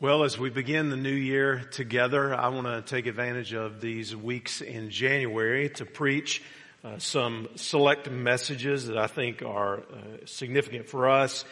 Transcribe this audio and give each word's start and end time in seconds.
Well, 0.00 0.22
as 0.22 0.38
we 0.38 0.48
begin 0.48 0.90
the 0.90 0.96
new 0.96 1.10
year 1.10 1.58
together, 1.72 2.32
I 2.32 2.50
want 2.50 2.68
to 2.68 2.82
take 2.82 3.06
advantage 3.06 3.52
of 3.52 3.80
these 3.80 4.14
weeks 4.14 4.60
in 4.60 4.90
January 4.90 5.70
to 5.70 5.84
preach 5.84 6.40
uh, 6.84 6.98
some 6.98 7.48
select 7.56 8.08
messages 8.08 8.86
that 8.86 8.96
I 8.96 9.08
think 9.08 9.42
are 9.42 9.78
uh, 9.78 9.82
significant 10.24 10.88
for 10.88 11.10
us 11.10 11.44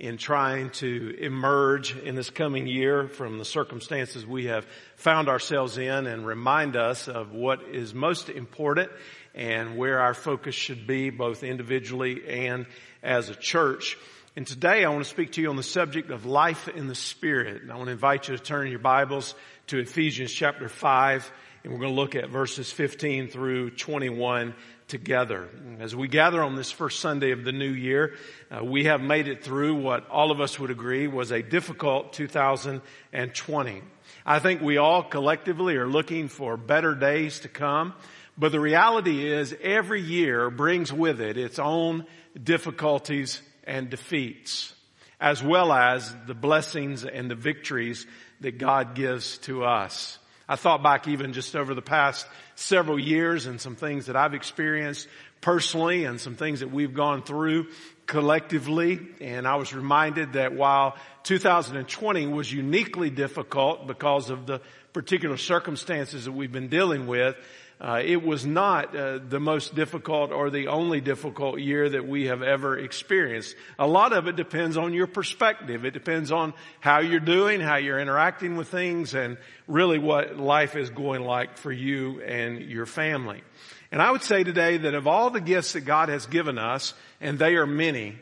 in 0.00 0.16
trying 0.16 0.70
to 0.70 1.16
emerge 1.20 1.96
in 1.96 2.16
this 2.16 2.28
coming 2.28 2.66
year 2.66 3.06
from 3.06 3.38
the 3.38 3.44
circumstances 3.44 4.26
we 4.26 4.46
have 4.46 4.66
found 4.96 5.28
ourselves 5.28 5.78
in 5.78 6.08
and 6.08 6.26
remind 6.26 6.74
us 6.74 7.06
of 7.06 7.30
what 7.30 7.62
is 7.70 7.94
most 7.94 8.28
important 8.28 8.90
and 9.32 9.76
where 9.76 10.00
our 10.00 10.12
focus 10.12 10.56
should 10.56 10.88
be 10.88 11.10
both 11.10 11.44
individually 11.44 12.20
and 12.28 12.66
as 13.00 13.28
a 13.28 13.36
church. 13.36 13.96
And 14.34 14.46
today 14.46 14.82
I 14.82 14.88
want 14.88 15.04
to 15.04 15.10
speak 15.10 15.32
to 15.32 15.42
you 15.42 15.50
on 15.50 15.56
the 15.56 15.62
subject 15.62 16.10
of 16.10 16.24
life 16.24 16.66
in 16.66 16.86
the 16.86 16.94
Spirit. 16.94 17.60
And 17.60 17.70
I 17.70 17.76
want 17.76 17.88
to 17.88 17.92
invite 17.92 18.28
you 18.28 18.36
to 18.36 18.42
turn 18.42 18.70
your 18.70 18.78
Bibles 18.78 19.34
to 19.66 19.78
Ephesians 19.78 20.32
chapter 20.32 20.70
5, 20.70 21.30
and 21.62 21.70
we're 21.70 21.80
going 21.80 21.94
to 21.94 22.00
look 22.00 22.14
at 22.14 22.30
verses 22.30 22.72
15 22.72 23.28
through 23.28 23.72
21 23.72 24.54
together. 24.88 25.50
As 25.80 25.94
we 25.94 26.08
gather 26.08 26.42
on 26.42 26.56
this 26.56 26.70
first 26.70 27.00
Sunday 27.00 27.32
of 27.32 27.44
the 27.44 27.52
new 27.52 27.68
year, 27.68 28.14
uh, 28.50 28.64
we 28.64 28.84
have 28.84 29.02
made 29.02 29.28
it 29.28 29.44
through 29.44 29.74
what 29.74 30.08
all 30.08 30.30
of 30.30 30.40
us 30.40 30.58
would 30.58 30.70
agree 30.70 31.08
was 31.08 31.30
a 31.30 31.42
difficult 31.42 32.14
2020. 32.14 33.82
I 34.24 34.38
think 34.38 34.62
we 34.62 34.78
all 34.78 35.02
collectively 35.02 35.76
are 35.76 35.86
looking 35.86 36.28
for 36.28 36.56
better 36.56 36.94
days 36.94 37.40
to 37.40 37.48
come, 37.48 37.92
but 38.38 38.50
the 38.50 38.60
reality 38.60 39.30
is 39.30 39.54
every 39.60 40.00
year 40.00 40.48
brings 40.48 40.90
with 40.90 41.20
it 41.20 41.36
its 41.36 41.58
own 41.58 42.06
difficulties 42.42 43.42
and 43.64 43.90
defeats, 43.90 44.74
as 45.20 45.42
well 45.42 45.72
as 45.72 46.14
the 46.26 46.34
blessings 46.34 47.04
and 47.04 47.30
the 47.30 47.34
victories 47.34 48.06
that 48.40 48.58
God 48.58 48.94
gives 48.94 49.38
to 49.38 49.64
us. 49.64 50.18
I 50.48 50.56
thought 50.56 50.82
back 50.82 51.08
even 51.08 51.32
just 51.32 51.56
over 51.56 51.74
the 51.74 51.82
past 51.82 52.26
several 52.56 52.98
years 52.98 53.46
and 53.46 53.60
some 53.60 53.76
things 53.76 54.06
that 54.06 54.16
I've 54.16 54.34
experienced 54.34 55.08
personally 55.40 56.04
and 56.04 56.20
some 56.20 56.34
things 56.36 56.60
that 56.60 56.70
we've 56.70 56.94
gone 56.94 57.22
through 57.22 57.68
collectively. 58.06 59.00
And 59.20 59.46
I 59.46 59.56
was 59.56 59.72
reminded 59.72 60.34
that 60.34 60.52
while 60.52 60.96
2020 61.24 62.26
was 62.26 62.52
uniquely 62.52 63.10
difficult 63.10 63.86
because 63.86 64.30
of 64.30 64.46
the 64.46 64.60
particular 64.92 65.36
circumstances 65.36 66.26
that 66.26 66.32
we've 66.32 66.52
been 66.52 66.68
dealing 66.68 67.06
with, 67.06 67.36
uh, 67.82 68.00
it 68.04 68.22
was 68.22 68.46
not 68.46 68.94
uh, 68.94 69.18
the 69.28 69.40
most 69.40 69.74
difficult 69.74 70.30
or 70.30 70.50
the 70.50 70.68
only 70.68 71.00
difficult 71.00 71.58
year 71.58 71.88
that 71.88 72.06
we 72.06 72.26
have 72.26 72.40
ever 72.40 72.78
experienced. 72.78 73.56
A 73.76 73.86
lot 73.88 74.12
of 74.12 74.28
it 74.28 74.36
depends 74.36 74.76
on 74.76 74.94
your 74.94 75.08
perspective. 75.08 75.84
It 75.84 75.90
depends 75.90 76.30
on 76.30 76.54
how 76.78 77.00
you're 77.00 77.18
doing, 77.18 77.58
how 77.58 77.76
you're 77.76 77.98
interacting 77.98 78.56
with 78.56 78.68
things, 78.68 79.14
and 79.14 79.36
really 79.66 79.98
what 79.98 80.36
life 80.36 80.76
is 80.76 80.90
going 80.90 81.22
like 81.22 81.58
for 81.58 81.72
you 81.72 82.22
and 82.22 82.62
your 82.62 82.86
family. 82.86 83.42
And 83.90 84.00
I 84.00 84.12
would 84.12 84.22
say 84.22 84.44
today 84.44 84.76
that 84.76 84.94
of 84.94 85.08
all 85.08 85.30
the 85.30 85.40
gifts 85.40 85.72
that 85.72 85.80
God 85.80 86.08
has 86.08 86.26
given 86.26 86.58
us, 86.58 86.94
and 87.20 87.36
they 87.36 87.56
are 87.56 87.66
many, 87.66 88.16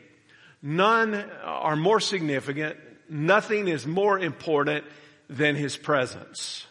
none 0.63 1.13
are 1.43 1.75
more 1.75 1.99
significant, 1.99 2.77
nothing 3.07 3.67
is 3.67 3.85
more 3.85 4.17
important 4.17 4.85
than 5.29 5.55
His 5.55 5.77
presence. 5.77 6.65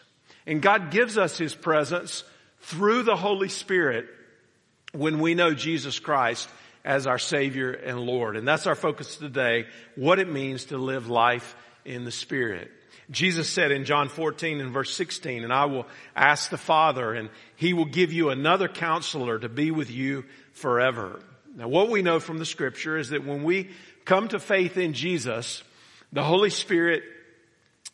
And 0.45 0.61
God 0.61 0.91
gives 0.91 1.17
us 1.17 1.37
His 1.37 1.55
presence 1.55 2.25
through 2.61 3.03
the 3.03 3.15
Holy 3.15 3.49
Spirit 3.49 4.07
when 4.93 5.19
we 5.19 5.35
know 5.35 5.53
Jesus 5.53 5.99
Christ 5.99 6.49
as 6.83 7.07
our 7.07 7.19
Savior 7.19 7.71
and 7.71 7.99
Lord. 7.99 8.35
And 8.35 8.47
that's 8.47 8.67
our 8.67 8.75
focus 8.75 9.17
today, 9.17 9.65
what 9.95 10.19
it 10.19 10.29
means 10.29 10.65
to 10.65 10.77
live 10.77 11.09
life 11.09 11.55
in 11.85 12.05
the 12.05 12.11
Spirit. 12.11 12.71
Jesus 13.09 13.49
said 13.49 13.71
in 13.71 13.85
John 13.85 14.07
14 14.09 14.61
and 14.61 14.71
verse 14.71 14.95
16, 14.95 15.43
and 15.43 15.51
I 15.51 15.65
will 15.65 15.85
ask 16.15 16.49
the 16.49 16.57
Father 16.57 17.13
and 17.13 17.29
He 17.55 17.73
will 17.73 17.85
give 17.85 18.13
you 18.13 18.29
another 18.29 18.67
counselor 18.67 19.37
to 19.37 19.49
be 19.49 19.71
with 19.71 19.91
you 19.91 20.25
forever. 20.53 21.19
Now 21.55 21.67
what 21.67 21.89
we 21.89 22.01
know 22.01 22.19
from 22.19 22.37
the 22.37 22.45
scripture 22.45 22.97
is 22.97 23.09
that 23.09 23.25
when 23.25 23.43
we 23.43 23.69
come 24.05 24.29
to 24.29 24.39
faith 24.39 24.77
in 24.77 24.93
Jesus, 24.93 25.63
the 26.13 26.23
Holy 26.23 26.49
Spirit 26.49 27.03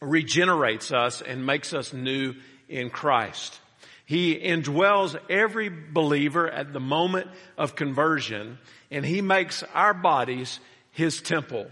regenerates 0.02 0.92
us 0.92 1.22
and 1.22 1.46
makes 1.46 1.74
us 1.74 1.94
new 1.94 2.36
in 2.70 2.90
Christ. 2.90 3.60
He 4.08 4.40
indwells 4.40 5.20
every 5.30 5.68
believer 5.68 6.50
at 6.50 6.72
the 6.72 6.80
moment 6.80 7.28
of 7.58 7.76
conversion 7.76 8.58
and 8.90 9.06
he 9.06 9.20
makes 9.20 9.64
our 9.74 9.94
bodies 9.94 10.62
his 10.92 11.22
temple. 11.22 11.68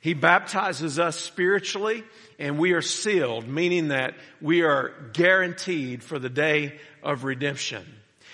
He 0.00 0.14
baptizes 0.14 0.98
us 0.98 1.20
spiritually 1.20 2.02
and 2.38 2.58
we 2.58 2.72
are 2.72 2.80
sealed, 2.80 3.46
meaning 3.46 3.88
that 3.88 4.14
we 4.40 4.62
are 4.62 4.94
guaranteed 5.12 6.02
for 6.02 6.18
the 6.18 6.30
day 6.30 6.78
of 7.02 7.22
redemption. 7.22 7.84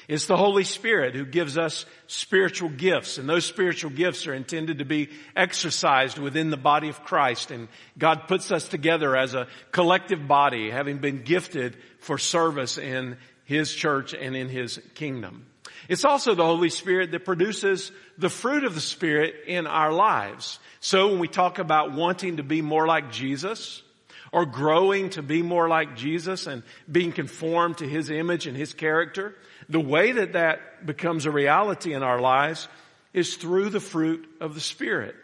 It's 0.06 0.26
the 0.26 0.36
Holy 0.36 0.64
Spirit 0.64 1.16
who 1.16 1.24
gives 1.24 1.58
us 1.58 1.86
spiritual 2.06 2.68
gifts 2.68 3.18
and 3.18 3.28
those 3.28 3.46
spiritual 3.46 3.90
gifts 3.90 4.28
are 4.28 4.34
intended 4.34 4.78
to 4.78 4.84
be 4.84 5.08
exercised 5.34 6.18
within 6.18 6.50
the 6.50 6.56
body 6.56 6.88
of 6.88 7.02
Christ 7.02 7.50
and 7.50 7.66
God 7.98 8.28
puts 8.28 8.52
us 8.52 8.68
together 8.68 9.16
as 9.16 9.34
a 9.34 9.48
collective 9.72 10.28
body 10.28 10.70
having 10.70 10.98
been 10.98 11.22
gifted 11.24 11.76
for 11.98 12.16
service 12.16 12.78
in 12.78 13.16
his 13.50 13.74
church 13.74 14.14
and 14.14 14.36
in 14.36 14.48
His 14.48 14.80
kingdom. 14.94 15.44
It's 15.88 16.04
also 16.04 16.36
the 16.36 16.44
Holy 16.44 16.70
Spirit 16.70 17.10
that 17.10 17.24
produces 17.24 17.90
the 18.16 18.30
fruit 18.30 18.62
of 18.62 18.76
the 18.76 18.80
Spirit 18.80 19.34
in 19.48 19.66
our 19.66 19.92
lives. 19.92 20.60
So 20.78 21.08
when 21.08 21.18
we 21.18 21.26
talk 21.26 21.58
about 21.58 21.90
wanting 21.92 22.36
to 22.36 22.44
be 22.44 22.62
more 22.62 22.86
like 22.86 23.10
Jesus, 23.10 23.82
or 24.30 24.46
growing 24.46 25.10
to 25.10 25.22
be 25.22 25.42
more 25.42 25.68
like 25.68 25.96
Jesus 25.96 26.46
and 26.46 26.62
being 26.90 27.10
conformed 27.10 27.78
to 27.78 27.88
His 27.88 28.08
image 28.08 28.46
and 28.46 28.56
His 28.56 28.72
character, 28.72 29.34
the 29.68 29.80
way 29.80 30.12
that 30.12 30.34
that 30.34 30.86
becomes 30.86 31.26
a 31.26 31.32
reality 31.32 31.92
in 31.92 32.04
our 32.04 32.20
lives 32.20 32.68
is 33.12 33.34
through 33.34 33.70
the 33.70 33.80
fruit 33.80 34.28
of 34.40 34.54
the 34.54 34.60
Spirit. 34.60 35.16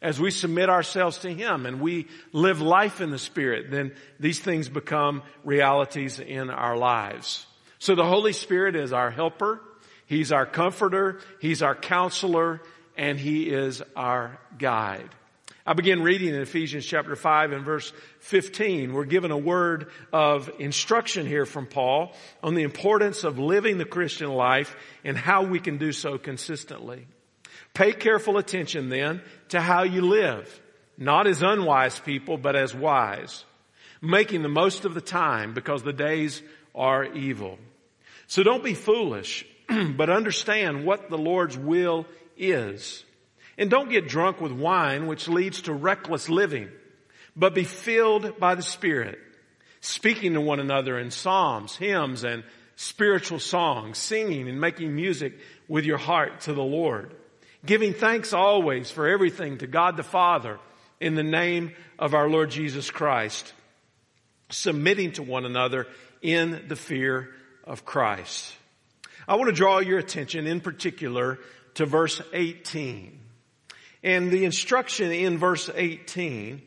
As 0.00 0.20
we 0.20 0.30
submit 0.30 0.70
ourselves 0.70 1.18
to 1.18 1.34
Him 1.34 1.66
and 1.66 1.80
we 1.80 2.06
live 2.32 2.60
life 2.60 3.00
in 3.00 3.10
the 3.10 3.18
Spirit, 3.18 3.72
then 3.72 3.92
these 4.20 4.38
things 4.38 4.68
become 4.68 5.24
realities 5.42 6.20
in 6.20 6.48
our 6.48 6.76
lives. 6.76 7.44
So 7.82 7.96
the 7.96 8.06
Holy 8.06 8.32
Spirit 8.32 8.76
is 8.76 8.92
our 8.92 9.10
helper. 9.10 9.60
He's 10.06 10.30
our 10.30 10.46
comforter. 10.46 11.18
He's 11.40 11.62
our 11.62 11.74
counselor 11.74 12.62
and 12.96 13.18
he 13.18 13.50
is 13.50 13.82
our 13.96 14.38
guide. 14.56 15.08
I 15.66 15.72
begin 15.72 16.00
reading 16.00 16.28
in 16.28 16.40
Ephesians 16.40 16.86
chapter 16.86 17.16
5 17.16 17.50
and 17.50 17.64
verse 17.64 17.92
15. 18.20 18.92
We're 18.92 19.04
given 19.04 19.32
a 19.32 19.36
word 19.36 19.90
of 20.12 20.48
instruction 20.60 21.26
here 21.26 21.44
from 21.44 21.66
Paul 21.66 22.14
on 22.40 22.54
the 22.54 22.62
importance 22.62 23.24
of 23.24 23.40
living 23.40 23.78
the 23.78 23.84
Christian 23.84 24.30
life 24.30 24.76
and 25.02 25.18
how 25.18 25.42
we 25.42 25.58
can 25.58 25.78
do 25.78 25.90
so 25.90 26.18
consistently. 26.18 27.08
Pay 27.74 27.94
careful 27.94 28.38
attention 28.38 28.90
then 28.90 29.22
to 29.48 29.60
how 29.60 29.82
you 29.82 30.02
live, 30.02 30.60
not 30.96 31.26
as 31.26 31.42
unwise 31.42 31.98
people, 31.98 32.36
but 32.36 32.54
as 32.54 32.72
wise, 32.72 33.44
making 34.00 34.42
the 34.42 34.48
most 34.48 34.84
of 34.84 34.94
the 34.94 35.00
time 35.00 35.52
because 35.52 35.82
the 35.82 35.92
days 35.92 36.42
are 36.76 37.04
evil. 37.06 37.58
So 38.32 38.42
don't 38.42 38.64
be 38.64 38.72
foolish, 38.72 39.44
but 39.68 40.08
understand 40.08 40.86
what 40.86 41.10
the 41.10 41.18
Lord's 41.18 41.58
will 41.58 42.06
is. 42.34 43.04
And 43.58 43.68
don't 43.68 43.90
get 43.90 44.08
drunk 44.08 44.40
with 44.40 44.52
wine, 44.52 45.06
which 45.06 45.28
leads 45.28 45.60
to 45.62 45.74
reckless 45.74 46.30
living, 46.30 46.70
but 47.36 47.54
be 47.54 47.64
filled 47.64 48.40
by 48.40 48.54
the 48.54 48.62
Spirit, 48.62 49.18
speaking 49.82 50.32
to 50.32 50.40
one 50.40 50.60
another 50.60 50.98
in 50.98 51.10
psalms, 51.10 51.76
hymns, 51.76 52.24
and 52.24 52.42
spiritual 52.74 53.38
songs, 53.38 53.98
singing 53.98 54.48
and 54.48 54.58
making 54.58 54.96
music 54.96 55.38
with 55.68 55.84
your 55.84 55.98
heart 55.98 56.40
to 56.40 56.54
the 56.54 56.62
Lord, 56.62 57.14
giving 57.66 57.92
thanks 57.92 58.32
always 58.32 58.90
for 58.90 59.06
everything 59.06 59.58
to 59.58 59.66
God 59.66 59.98
the 59.98 60.02
Father 60.02 60.58
in 61.00 61.16
the 61.16 61.22
name 61.22 61.72
of 61.98 62.14
our 62.14 62.30
Lord 62.30 62.48
Jesus 62.48 62.90
Christ, 62.90 63.52
submitting 64.48 65.12
to 65.12 65.22
one 65.22 65.44
another 65.44 65.86
in 66.22 66.64
the 66.68 66.76
fear 66.76 67.28
of 67.64 67.84
Christ. 67.84 68.54
I 69.26 69.36
want 69.36 69.48
to 69.48 69.56
draw 69.56 69.78
your 69.78 69.98
attention 69.98 70.46
in 70.46 70.60
particular 70.60 71.38
to 71.74 71.86
verse 71.86 72.20
18. 72.32 73.18
And 74.02 74.30
the 74.30 74.44
instruction 74.44 75.12
in 75.12 75.38
verse 75.38 75.70
18 75.72 76.60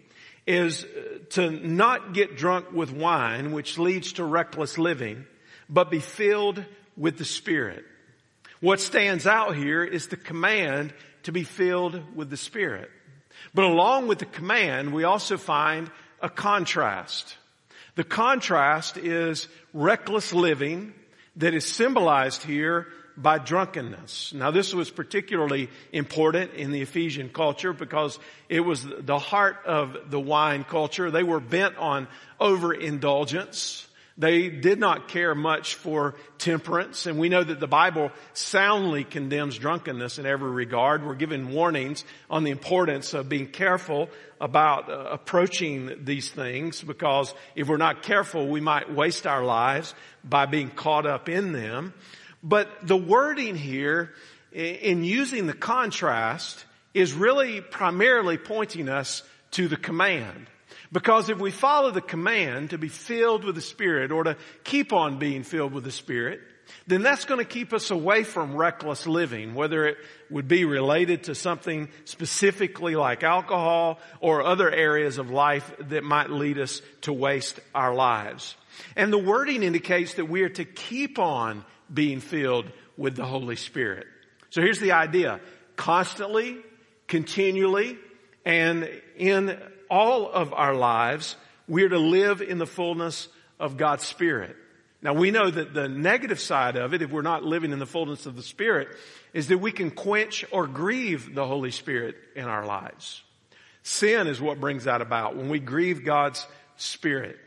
is 0.48 0.84
uh, 0.84 1.20
to 1.32 1.52
not 1.52 2.14
get 2.14 2.38
drunk 2.38 2.72
with 2.72 2.92
wine, 2.92 3.52
which 3.52 3.78
leads 3.78 4.14
to 4.14 4.24
reckless 4.24 4.78
living, 4.78 5.26
but 5.70 5.92
be 5.92 6.00
filled 6.00 6.64
with 6.96 7.18
the 7.18 7.26
Spirit. 7.26 7.84
What 8.62 8.80
stands 8.80 9.28
out 9.28 9.56
here 9.56 9.84
is 9.84 10.08
the 10.08 10.18
command 10.18 10.94
to 11.24 11.32
be 11.32 11.44
filled 11.44 12.16
with 12.16 12.30
the 12.30 12.38
Spirit. 12.38 12.90
But 13.54 13.66
along 13.66 14.08
with 14.08 14.20
the 14.20 14.26
command, 14.26 14.94
we 14.94 15.04
also 15.04 15.38
find 15.38 15.92
a 16.22 16.30
contrast. 16.30 17.36
The 17.96 18.04
contrast 18.04 18.98
is 18.98 19.48
reckless 19.74 20.34
living 20.34 20.94
that 21.38 21.54
is 21.54 21.66
symbolized 21.66 22.44
here 22.44 22.88
by 23.18 23.38
drunkenness. 23.38 24.34
Now 24.34 24.52
this 24.52 24.74
was 24.74 24.90
particularly 24.90 25.70
important 25.94 26.54
in 26.54 26.72
the 26.72 26.82
Ephesian 26.82 27.30
culture 27.30 27.72
because 27.72 28.20
it 28.50 28.60
was 28.60 28.86
the 28.86 29.20
heart 29.20 29.58
of 29.66 30.10
the 30.10 30.20
wine 30.20 30.66
culture. 30.66 31.10
They 31.10 31.24
were 31.24 31.40
bent 31.40 31.78
on 31.78 32.08
overindulgence. 32.40 33.88
They 34.18 34.48
did 34.48 34.80
not 34.80 35.10
care 35.10 35.36
much 35.36 35.76
for 35.76 36.16
temperance, 36.38 37.06
and 37.06 37.20
we 37.20 37.28
know 37.28 37.44
that 37.44 37.60
the 37.60 37.68
Bible 37.68 38.12
soundly 38.34 39.04
condemns 39.04 39.58
drunkenness 39.58 40.20
in 40.20 40.26
every 40.26 40.52
regard. 40.52 41.06
We're 41.06 41.16
given 41.16 41.52
warnings 41.52 42.06
on 42.30 42.46
the 42.46 42.52
importance 42.52 43.14
of 43.14 43.28
being 43.28 43.48
careful 43.48 44.10
about 44.40 44.90
uh, 44.90 45.10
approaching 45.12 46.06
these 46.06 46.30
things 46.30 46.82
because 46.82 47.34
if 47.56 47.68
we're 47.68 47.76
not 47.76 48.04
careful, 48.04 48.48
we 48.48 48.62
might 48.62 48.94
waste 48.94 49.28
our 49.28 49.44
lives 49.44 49.94
by 50.24 50.46
being 50.46 50.70
caught 50.70 51.06
up 51.06 51.28
in 51.28 51.52
them. 51.52 51.94
But 52.42 52.70
the 52.84 52.98
wording 52.98 53.58
here 53.58 54.14
in 54.54 55.04
using 55.04 55.48
the 55.48 55.54
contrast 55.54 56.64
is 56.94 57.12
really 57.12 57.60
primarily 57.60 58.38
pointing 58.38 58.88
us 58.88 59.24
to 59.52 59.68
the 59.68 59.76
command. 59.78 60.48
Because 60.96 61.28
if 61.30 61.40
we 61.40 61.52
follow 61.52 61.92
the 61.92 62.00
command 62.00 62.70
to 62.70 62.78
be 62.78 62.88
filled 62.88 63.44
with 63.44 63.56
the 63.56 63.62
Spirit 63.62 64.14
or 64.14 64.24
to 64.24 64.38
keep 64.64 64.94
on 64.94 65.20
being 65.20 65.44
filled 65.44 65.74
with 65.74 65.84
the 65.84 65.92
Spirit, 65.92 66.40
then 66.88 67.02
that's 67.02 67.26
going 67.26 67.40
to 67.40 67.46
keep 67.46 67.74
us 67.74 67.92
away 67.92 68.24
from 68.24 68.56
reckless 68.56 69.06
living, 69.06 69.56
whether 69.56 69.86
it 69.88 69.98
would 70.30 70.48
be 70.48 70.64
related 70.64 71.26
to 71.26 71.36
something 71.36 71.90
specifically 72.06 72.96
like 72.96 73.24
alcohol 73.24 74.00
or 74.22 74.46
other 74.46 74.72
areas 74.72 75.18
of 75.18 75.30
life 75.30 75.70
that 75.82 76.06
might 76.06 76.30
lead 76.30 76.58
us 76.58 76.82
to 77.02 77.12
waste 77.12 77.60
our 77.76 77.94
lives. 77.94 78.56
And 78.96 79.12
the 79.12 79.18
wording 79.18 79.64
indicates 79.64 80.14
that 80.14 80.30
we 80.30 80.44
are 80.44 80.50
to 80.50 80.64
keep 80.64 81.20
on 81.20 81.66
being 81.94 82.22
filled 82.22 82.72
with 82.96 83.18
the 83.18 83.26
Holy 83.26 83.58
Spirit. 83.58 84.08
So 84.50 84.62
here's 84.62 84.80
the 84.80 84.94
idea. 84.94 85.42
Constantly, 85.76 86.56
continually, 87.10 87.98
and 88.46 88.90
in 89.18 89.60
all 89.90 90.30
of 90.30 90.54
our 90.54 90.74
lives, 90.74 91.36
we're 91.68 91.90
to 91.90 92.00
live 92.00 92.42
in 92.42 92.58
the 92.58 92.68
fullness 92.68 93.28
of 93.60 93.78
God's 93.78 94.06
Spirit. 94.06 94.56
Now 95.02 95.14
we 95.14 95.32
know 95.32 95.50
that 95.50 95.74
the 95.74 95.88
negative 95.88 96.40
side 96.40 96.76
of 96.76 96.94
it, 96.94 97.02
if 97.02 97.12
we're 97.12 97.22
not 97.22 97.44
living 97.44 97.72
in 97.72 97.80
the 97.80 97.86
fullness 97.86 98.26
of 98.26 98.36
the 98.36 98.44
Spirit, 98.44 98.88
is 99.34 99.50
that 99.50 99.60
we 99.60 99.72
can 99.72 99.92
quench 99.92 100.46
or 100.52 100.68
grieve 100.68 101.36
the 101.36 101.46
Holy 101.46 101.72
Spirit 101.72 102.16
in 102.36 102.46
our 102.46 102.66
lives. 102.66 103.22
Sin 103.84 104.28
is 104.28 104.42
what 104.42 104.60
brings 104.60 104.86
that 104.86 105.02
about 105.02 105.36
when 105.36 105.50
we 105.50 105.60
grieve 105.60 106.04
God's 106.04 106.46
Spirit. 106.78 107.38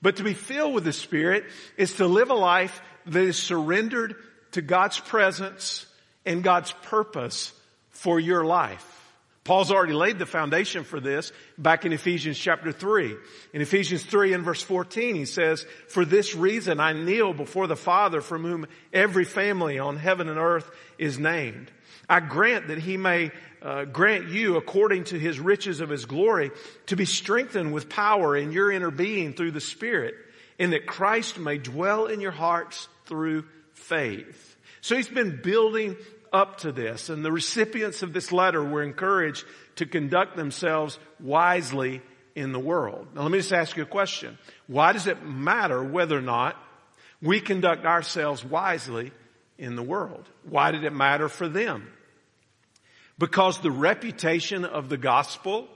But 0.00 0.16
to 0.16 0.24
be 0.24 0.34
filled 0.34 0.74
with 0.74 0.84
the 0.84 0.92
Spirit 0.92 1.44
is 1.76 1.94
to 1.94 2.06
live 2.06 2.30
a 2.30 2.34
life 2.34 2.80
that 3.06 3.22
is 3.22 3.36
surrendered 3.36 4.16
to 4.52 4.62
God's 4.62 4.98
presence 4.98 5.86
and 6.24 6.42
God's 6.42 6.72
purpose 6.84 7.52
for 7.90 8.18
your 8.18 8.44
life. 8.44 9.01
Paul's 9.44 9.72
already 9.72 9.92
laid 9.92 10.20
the 10.20 10.26
foundation 10.26 10.84
for 10.84 11.00
this 11.00 11.32
back 11.58 11.84
in 11.84 11.92
Ephesians 11.92 12.38
chapter 12.38 12.70
3. 12.70 13.16
In 13.52 13.60
Ephesians 13.60 14.04
3 14.04 14.34
and 14.34 14.44
verse 14.44 14.62
14 14.62 15.16
he 15.16 15.24
says, 15.24 15.66
For 15.88 16.04
this 16.04 16.36
reason 16.36 16.78
I 16.78 16.92
kneel 16.92 17.32
before 17.32 17.66
the 17.66 17.74
Father 17.74 18.20
from 18.20 18.44
whom 18.44 18.66
every 18.92 19.24
family 19.24 19.80
on 19.80 19.96
heaven 19.96 20.28
and 20.28 20.38
earth 20.38 20.70
is 20.96 21.18
named. 21.18 21.72
I 22.08 22.20
grant 22.20 22.68
that 22.68 22.78
he 22.78 22.96
may 22.96 23.32
uh, 23.60 23.84
grant 23.86 24.28
you 24.28 24.56
according 24.56 25.04
to 25.04 25.18
his 25.18 25.40
riches 25.40 25.80
of 25.80 25.88
his 25.88 26.04
glory 26.04 26.52
to 26.86 26.96
be 26.96 27.04
strengthened 27.04 27.72
with 27.72 27.88
power 27.88 28.36
in 28.36 28.52
your 28.52 28.70
inner 28.70 28.92
being 28.92 29.34
through 29.34 29.52
the 29.52 29.60
Spirit 29.60 30.14
and 30.58 30.72
that 30.72 30.86
Christ 30.86 31.38
may 31.38 31.58
dwell 31.58 32.06
in 32.06 32.20
your 32.20 32.30
hearts 32.30 32.86
through 33.06 33.44
faith. 33.72 34.56
So 34.82 34.96
he's 34.96 35.08
been 35.08 35.40
building 35.42 35.96
up 36.32 36.58
to 36.58 36.72
this 36.72 37.08
and 37.08 37.24
the 37.24 37.32
recipients 37.32 38.02
of 38.02 38.12
this 38.12 38.32
letter 38.32 38.62
were 38.62 38.82
encouraged 38.82 39.44
to 39.76 39.86
conduct 39.86 40.36
themselves 40.36 40.98
wisely 41.20 42.02
in 42.34 42.52
the 42.52 42.60
world. 42.60 43.08
Now 43.14 43.22
let 43.22 43.30
me 43.30 43.38
just 43.38 43.52
ask 43.52 43.76
you 43.76 43.82
a 43.82 43.86
question. 43.86 44.38
Why 44.66 44.92
does 44.92 45.06
it 45.06 45.24
matter 45.24 45.82
whether 45.82 46.16
or 46.16 46.22
not 46.22 46.56
we 47.20 47.40
conduct 47.40 47.84
ourselves 47.84 48.44
wisely 48.44 49.12
in 49.58 49.76
the 49.76 49.82
world? 49.82 50.28
Why 50.48 50.70
did 50.70 50.84
it 50.84 50.92
matter 50.92 51.28
for 51.28 51.48
them? 51.48 51.88
Because 53.18 53.60
the 53.60 53.70
reputation 53.70 54.64
of 54.64 54.88
the 54.88 54.96
gospel 54.96 55.68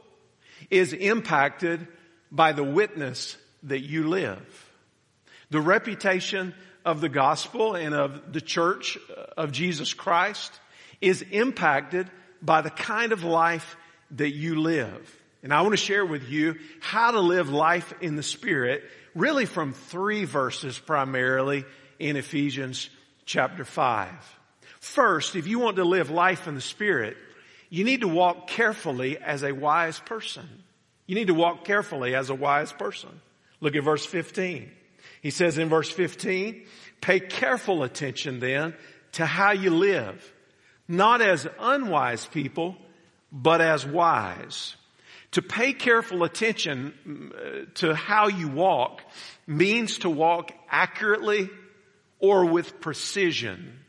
is 0.70 0.92
impacted 0.92 1.86
by 2.32 2.52
the 2.52 2.64
witness 2.64 3.36
that 3.64 3.80
you 3.80 4.08
live. 4.08 4.72
The 5.50 5.60
reputation 5.60 6.54
of 6.86 7.00
the 7.00 7.08
gospel 7.08 7.74
and 7.74 7.94
of 7.94 8.32
the 8.32 8.40
church 8.40 8.96
uh, 8.96 9.24
of 9.36 9.50
Jesus 9.50 9.92
Christ 9.92 10.52
is 11.00 11.20
impacted 11.20 12.08
by 12.40 12.62
the 12.62 12.70
kind 12.70 13.12
of 13.12 13.24
life 13.24 13.76
that 14.12 14.30
you 14.30 14.60
live. 14.60 15.20
And 15.42 15.52
I 15.52 15.62
want 15.62 15.72
to 15.72 15.76
share 15.76 16.06
with 16.06 16.28
you 16.28 16.54
how 16.80 17.10
to 17.10 17.20
live 17.20 17.50
life 17.50 17.92
in 18.00 18.14
the 18.14 18.22
Spirit, 18.22 18.84
really 19.16 19.46
from 19.46 19.72
three 19.72 20.24
verses 20.24 20.78
primarily 20.78 21.64
in 21.98 22.16
Ephesians 22.16 22.88
chapter 23.24 23.64
5. 23.64 24.08
First, 24.78 25.34
if 25.34 25.48
you 25.48 25.58
want 25.58 25.76
to 25.76 25.84
live 25.84 26.10
life 26.10 26.46
in 26.46 26.54
the 26.54 26.60
Spirit, 26.60 27.16
you 27.68 27.82
need 27.82 28.02
to 28.02 28.08
walk 28.08 28.46
carefully 28.46 29.18
as 29.18 29.42
a 29.42 29.52
wise 29.52 29.98
person. 29.98 30.48
You 31.06 31.16
need 31.16 31.26
to 31.26 31.34
walk 31.34 31.64
carefully 31.64 32.14
as 32.14 32.30
a 32.30 32.34
wise 32.34 32.72
person. 32.72 33.20
Look 33.60 33.74
at 33.74 33.82
verse 33.82 34.06
15. 34.06 34.70
He 35.26 35.30
says 35.30 35.58
in 35.58 35.68
verse 35.68 35.90
15, 35.90 36.66
pay 37.00 37.18
careful 37.18 37.82
attention 37.82 38.38
then 38.38 38.76
to 39.14 39.26
how 39.26 39.50
you 39.50 39.70
live, 39.70 40.32
not 40.86 41.20
as 41.20 41.48
unwise 41.58 42.24
people, 42.26 42.76
but 43.32 43.60
as 43.60 43.84
wise. 43.84 44.76
To 45.32 45.42
pay 45.42 45.72
careful 45.72 46.22
attention 46.22 46.94
mm, 47.04 47.74
to 47.74 47.96
how 47.96 48.28
you 48.28 48.46
walk 48.46 49.02
means 49.48 49.98
to 49.98 50.10
walk 50.10 50.52
accurately 50.70 51.50
or 52.20 52.44
with 52.44 52.80
precision. 52.80 53.80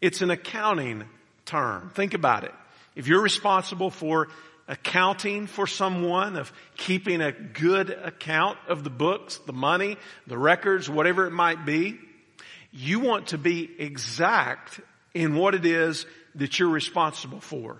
It's 0.00 0.22
an 0.22 0.30
accounting 0.32 1.04
term. 1.44 1.92
Think 1.94 2.14
about 2.14 2.42
it. 2.42 2.54
If 2.96 3.06
you're 3.06 3.22
responsible 3.22 3.92
for 3.92 4.26
accounting 4.70 5.48
for 5.48 5.66
someone, 5.66 6.36
of 6.36 6.52
keeping 6.76 7.20
a 7.20 7.32
good 7.32 7.90
account 7.90 8.56
of 8.68 8.84
the 8.84 8.90
books, 8.90 9.38
the 9.38 9.52
money, 9.52 9.96
the 10.28 10.38
records, 10.38 10.88
whatever 10.88 11.26
it 11.26 11.32
might 11.32 11.66
be. 11.66 11.98
You 12.72 13.00
want 13.00 13.28
to 13.28 13.38
be 13.38 13.68
exact 13.78 14.80
in 15.12 15.34
what 15.34 15.56
it 15.56 15.66
is 15.66 16.06
that 16.36 16.58
you're 16.58 16.70
responsible 16.70 17.40
for. 17.40 17.78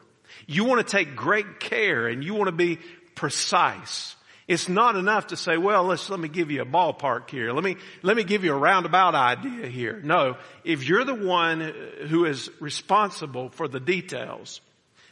You 0.49 0.65
want 0.65 0.85
to 0.85 0.97
take 0.97 1.15
great 1.15 1.61
care 1.61 2.09
and 2.09 2.25
you 2.25 2.35
want 2.35 2.49
to 2.49 2.53
be 2.53 2.81
precise. 3.15 4.17
It's 4.49 4.69
not 4.69 4.97
enough 4.97 5.29
to 5.29 5.37
say, 5.37 5.57
well, 5.57 5.85
let's, 5.85 6.11
let 6.11 6.19
me 6.19 6.29
give 6.29 6.51
you 6.51 6.63
a 6.63 6.67
ballpark 6.67 7.31
here. 7.31 7.53
Let 7.53 7.63
me, 7.63 7.77
let 8.03 8.17
me 8.17 8.25
give 8.25 8.43
you 8.43 8.53
a 8.53 8.59
roundabout 8.59 9.15
idea 9.15 9.69
here. 9.69 10.01
No, 10.03 10.39
if 10.65 10.89
you're 10.89 11.05
the 11.05 11.15
one 11.15 11.73
who 12.09 12.25
is 12.25 12.51
responsible 12.59 13.51
for 13.51 13.69
the 13.69 13.79
details, 13.79 14.61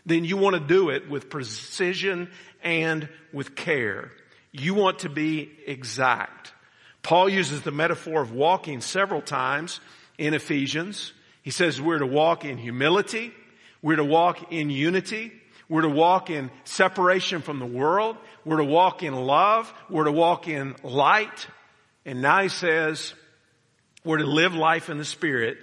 then 0.07 0.25
you 0.25 0.37
want 0.37 0.55
to 0.55 0.61
do 0.61 0.91
it 0.91 1.09
with 1.09 1.31
precision 1.31 2.31
and 2.63 3.09
with 3.33 3.55
care. 3.55 4.11
You 4.53 4.75
want 4.75 5.01
to 5.01 5.09
be 5.09 5.51
exact. 5.67 6.53
Paul 7.03 7.29
uses 7.29 7.63
the 7.63 7.71
metaphor 7.71 8.21
of 8.21 8.33
walking 8.33 8.81
several 8.81 9.23
times 9.23 9.81
in 10.17 10.35
Ephesians. 10.35 11.13
He 11.43 11.51
says 11.51 11.81
we're 11.81 11.99
to 11.99 12.07
walk 12.07 12.45
in 12.45 12.59
humility. 12.59 13.33
We're 13.83 13.97
to 13.97 14.05
walk 14.05 14.53
in 14.53 14.71
unity. 14.71 15.33
We're 15.69 15.83
to 15.83 15.89
walk 15.89 16.31
in 16.31 16.51
separation 16.65 17.43
from 17.43 17.59
the 17.59 17.67
world. 17.67 18.17
We're 18.45 18.59
to 18.59 18.65
walk 18.65 19.03
in 19.03 19.15
love. 19.15 19.73
We're 19.89 20.05
to 20.05 20.13
walk 20.13 20.49
in 20.49 20.75
light. 20.83 21.47
And 22.05 22.23
now 22.23 22.43
he 22.43 22.49
says 22.49 23.15
we're 24.05 24.19
to 24.19 24.27
live 24.27 24.55
life 24.55 24.89
in 24.89 24.99
the 24.99 25.05
Spirit 25.05 25.59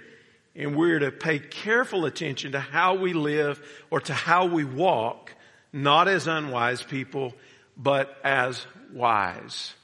and 0.56 0.74
we're 0.74 0.98
to 1.00 1.12
pay 1.12 1.38
careful 1.38 2.06
attention 2.06 2.52
to 2.52 2.60
how 2.60 2.94
we 2.94 3.12
live 3.12 3.60
or 3.90 4.00
to 4.00 4.14
how 4.14 4.46
we 4.46 4.64
walk, 4.64 5.32
not 5.72 6.08
as 6.08 6.26
unwise 6.26 6.82
people, 6.82 7.34
but 7.76 8.16
as 8.24 8.66
wise. 8.92 9.74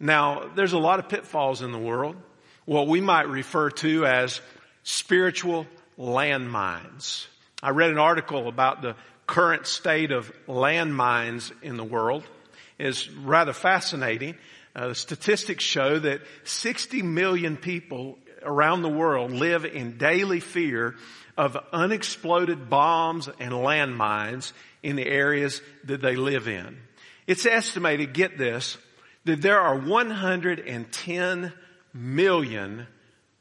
Now, 0.00 0.50
there's 0.54 0.72
a 0.72 0.78
lot 0.78 0.98
of 0.98 1.08
pitfalls 1.08 1.62
in 1.62 1.72
the 1.72 1.78
world, 1.78 2.16
what 2.64 2.86
we 2.86 3.00
might 3.00 3.28
refer 3.28 3.70
to 3.70 4.06
as 4.06 4.40
spiritual 4.82 5.66
landmines. 5.98 7.26
I 7.62 7.70
read 7.70 7.90
an 7.90 7.98
article 7.98 8.48
about 8.48 8.82
the 8.82 8.94
current 9.26 9.66
state 9.66 10.12
of 10.12 10.32
landmines 10.46 11.52
in 11.62 11.76
the 11.76 11.84
world. 11.84 12.24
It's 12.78 13.10
rather 13.10 13.52
fascinating. 13.52 14.36
Uh, 14.74 14.94
statistics 14.94 15.64
show 15.64 15.98
that 15.98 16.20
60 16.44 17.02
million 17.02 17.56
people 17.56 18.18
around 18.42 18.82
the 18.82 18.88
world 18.88 19.32
live 19.32 19.64
in 19.64 19.98
daily 19.98 20.40
fear 20.40 20.94
of 21.36 21.56
unexploded 21.72 22.68
bombs 22.68 23.28
and 23.38 23.52
landmines 23.52 24.52
in 24.82 24.96
the 24.96 25.06
areas 25.06 25.60
that 25.84 26.00
they 26.00 26.16
live 26.16 26.48
in. 26.48 26.78
It's 27.26 27.46
estimated, 27.46 28.14
get 28.14 28.38
this, 28.38 28.78
that 29.24 29.42
there 29.42 29.60
are 29.60 29.76
110 29.76 31.52
million 31.92 32.86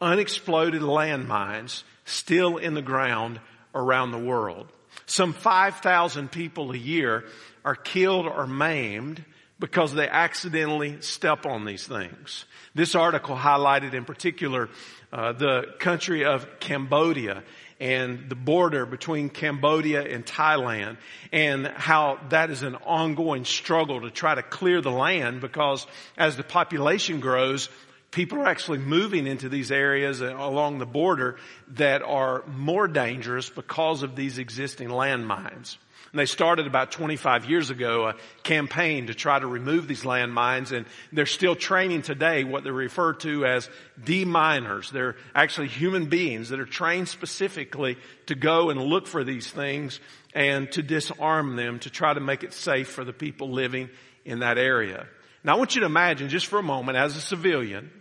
unexploded 0.01 0.82
landmines 0.82 1.84
still 2.06 2.58
in 2.58 2.74
the 2.74 2.82
ground 2.82 3.39
around 3.74 4.12
the 4.12 4.18
world. 4.18 4.68
Some 5.06 5.34
5,000 5.34 6.32
people 6.32 6.72
a 6.72 6.77
year 6.77 7.25
are 7.63 7.75
killed 7.75 8.27
or 8.27 8.48
maimed 8.48 9.24
because 9.60 9.94
they 9.94 10.08
accidentally 10.08 11.02
step 11.02 11.46
on 11.46 11.66
these 11.66 11.88
things. 11.88 12.46
This 12.76 12.96
article 12.96 13.36
highlighted 13.36 13.94
in 13.94 14.06
particular 14.06 14.70
uh, 15.12 15.34
the 15.34 15.64
country 15.80 16.26
of 16.26 16.60
Cambodia 16.60 17.44
and 17.80 18.30
the 18.30 18.36
border 18.36 18.86
between 18.86 19.30
Cambodia 19.30 20.02
and 20.02 20.26
Thailand 20.26 20.98
and 21.32 21.68
how 21.68 22.20
that 22.30 22.50
is 22.50 22.64
an 22.64 22.76
ongoing 22.76 23.46
struggle 23.46 24.02
to 24.02 24.12
try 24.12 24.36
to 24.36 24.44
clear 24.44 24.82
the 24.82 24.92
land 24.92 25.42
because 25.42 25.86
as 26.18 26.38
the 26.38 26.44
population 26.44 27.20
grows, 27.20 27.70
people 28.12 28.40
are 28.40 28.48
actually 28.48 28.80
moving 28.80 29.28
into 29.28 29.50
these 29.50 29.72
areas 29.72 30.22
uh, 30.22 30.36
along 30.38 30.80
the 30.80 30.86
border 30.86 31.38
that 31.70 32.02
are 32.02 32.44
more 32.48 32.88
dangerous 32.88 33.50
because 33.50 34.04
of 34.04 34.16
these 34.16 34.38
existing 34.38 34.90
landmines. 34.90 35.78
And 36.12 36.20
they 36.20 36.26
started 36.26 36.68
about 36.68 36.92
25 36.92 37.50
years 37.50 37.70
ago 37.70 38.08
a 38.08 38.16
campaign 38.44 39.08
to 39.08 39.14
try 39.14 39.38
to 39.38 39.46
remove 39.46 39.88
these 39.88 40.04
landmines 40.04 40.72
and 40.72 40.86
they're 41.12 41.26
still 41.26 41.56
training 41.56 42.02
today 42.02 42.44
what 42.44 42.64
they 42.64 42.72
refer 42.72 43.14
to 43.14 43.46
as 43.46 43.70
deminers. 44.02 44.90
They're 44.90 45.18
actually 45.36 45.68
human 45.68 46.06
beings 46.06 46.50
that 46.50 46.60
are 46.60 46.66
trained 46.66 47.10
specifically 47.10 47.98
to 48.28 48.36
go 48.36 48.70
and 48.70 48.82
look 48.82 49.06
for 49.06 49.24
these 49.24 49.52
things 49.52 50.00
and 50.34 50.72
to 50.72 50.82
disarm 50.82 51.56
them 51.56 51.80
to 51.80 51.90
try 51.90 52.14
to 52.14 52.20
make 52.20 52.44
it 52.44 52.54
safe 52.54 52.90
for 52.90 53.04
the 53.04 53.14
people 53.14 53.52
living 53.52 53.90
in 54.24 54.40
that 54.40 54.58
area. 54.58 55.08
Now 55.44 55.56
I 55.56 55.58
want 55.58 55.75
you 55.75 55.82
to 55.82 55.86
imagine 55.86 56.29
just 56.29 56.48
for 56.48 56.60
a 56.60 56.63
moment 56.63 56.98
as 56.98 57.15
a 57.15 57.22
civilian 57.22 57.91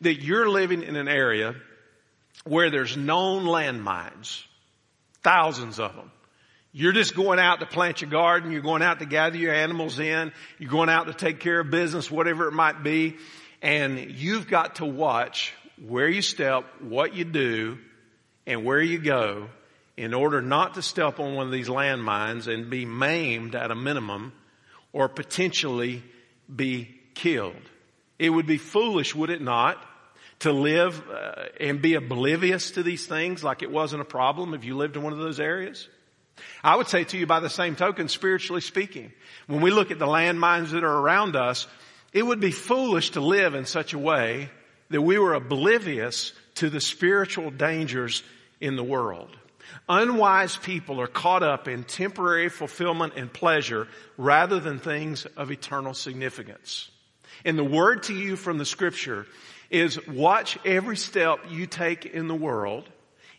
that 0.00 0.22
you're 0.22 0.48
living 0.48 0.82
in 0.82 0.96
an 0.96 1.08
area 1.08 1.54
where 2.44 2.70
there's 2.70 2.96
known 2.96 3.44
landmines, 3.44 4.42
thousands 5.22 5.78
of 5.78 5.94
them. 5.94 6.10
You're 6.72 6.92
just 6.92 7.14
going 7.14 7.38
out 7.38 7.60
to 7.60 7.66
plant 7.66 8.02
your 8.02 8.10
garden. 8.10 8.52
You're 8.52 8.60
going 8.60 8.82
out 8.82 8.98
to 8.98 9.06
gather 9.06 9.38
your 9.38 9.54
animals 9.54 9.98
in. 9.98 10.30
You're 10.58 10.70
going 10.70 10.90
out 10.90 11.06
to 11.06 11.14
take 11.14 11.40
care 11.40 11.60
of 11.60 11.70
business, 11.70 12.10
whatever 12.10 12.48
it 12.48 12.52
might 12.52 12.82
be. 12.82 13.16
And 13.62 14.10
you've 14.10 14.46
got 14.46 14.76
to 14.76 14.84
watch 14.84 15.54
where 15.82 16.08
you 16.08 16.20
step, 16.20 16.64
what 16.80 17.14
you 17.14 17.24
do, 17.24 17.78
and 18.46 18.64
where 18.64 18.80
you 18.80 18.98
go 18.98 19.48
in 19.96 20.12
order 20.12 20.42
not 20.42 20.74
to 20.74 20.82
step 20.82 21.18
on 21.18 21.34
one 21.34 21.46
of 21.46 21.52
these 21.52 21.68
landmines 21.68 22.52
and 22.52 22.68
be 22.68 22.84
maimed 22.84 23.54
at 23.54 23.70
a 23.70 23.74
minimum 23.74 24.32
or 24.92 25.08
potentially 25.08 26.02
be 26.54 26.94
killed. 27.14 27.54
It 28.18 28.30
would 28.30 28.46
be 28.46 28.58
foolish, 28.58 29.14
would 29.14 29.30
it 29.30 29.42
not, 29.42 29.82
to 30.40 30.52
live 30.52 31.02
uh, 31.10 31.46
and 31.60 31.80
be 31.80 31.94
oblivious 31.94 32.72
to 32.72 32.82
these 32.82 33.06
things 33.06 33.42
like 33.42 33.62
it 33.62 33.70
wasn't 33.70 34.02
a 34.02 34.06
problem 34.06 34.54
if 34.54 34.64
you 34.64 34.76
lived 34.76 34.96
in 34.96 35.02
one 35.02 35.12
of 35.12 35.18
those 35.18 35.40
areas? 35.40 35.88
I 36.62 36.76
would 36.76 36.88
say 36.88 37.04
to 37.04 37.16
you 37.16 37.26
by 37.26 37.40
the 37.40 37.48
same 37.48 37.76
token, 37.76 38.08
spiritually 38.08 38.60
speaking, 38.60 39.12
when 39.46 39.60
we 39.60 39.70
look 39.70 39.90
at 39.90 39.98
the 39.98 40.06
landmines 40.06 40.70
that 40.70 40.84
are 40.84 40.98
around 40.98 41.36
us, 41.36 41.66
it 42.12 42.22
would 42.22 42.40
be 42.40 42.50
foolish 42.50 43.10
to 43.10 43.20
live 43.20 43.54
in 43.54 43.64
such 43.64 43.92
a 43.92 43.98
way 43.98 44.50
that 44.90 45.02
we 45.02 45.18
were 45.18 45.34
oblivious 45.34 46.32
to 46.56 46.70
the 46.70 46.80
spiritual 46.80 47.50
dangers 47.50 48.22
in 48.60 48.76
the 48.76 48.84
world. 48.84 49.36
Unwise 49.88 50.56
people 50.56 51.00
are 51.00 51.06
caught 51.06 51.42
up 51.42 51.68
in 51.68 51.84
temporary 51.84 52.48
fulfillment 52.48 53.14
and 53.16 53.32
pleasure 53.32 53.88
rather 54.16 54.58
than 54.60 54.78
things 54.78 55.26
of 55.36 55.50
eternal 55.50 55.94
significance. 55.94 56.90
And 57.44 57.58
the 57.58 57.64
word 57.64 58.04
to 58.04 58.14
you 58.14 58.36
from 58.36 58.58
the 58.58 58.64
scripture 58.64 59.26
is 59.70 60.04
watch 60.06 60.58
every 60.64 60.96
step 60.96 61.38
you 61.50 61.66
take 61.66 62.06
in 62.06 62.28
the 62.28 62.34
world 62.34 62.88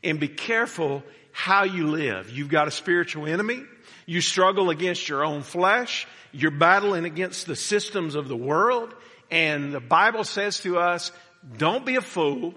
and 0.04 0.20
be 0.20 0.28
careful 0.28 1.04
how 1.32 1.64
you 1.64 1.88
live. 1.88 2.30
You've 2.30 2.50
got 2.50 2.68
a 2.68 2.72
spiritual 2.72 3.28
enemy. 3.28 3.64
You 4.06 4.22
struggle 4.22 4.70
against 4.70 5.08
your 5.10 5.26
own 5.26 5.42
flesh. 5.44 6.08
You're 6.32 6.52
battling 6.52 7.06
against 7.06 7.46
the 7.48 7.56
systems 7.56 8.16
of 8.16 8.28
the 8.28 8.36
world. 8.36 8.94
And 9.30 9.74
the 9.74 9.80
Bible 9.80 10.24
says 10.24 10.60
to 10.62 10.80
us, 10.80 11.12
don't 11.58 11.86
be 11.86 11.96
a 11.96 12.02
fool. 12.02 12.54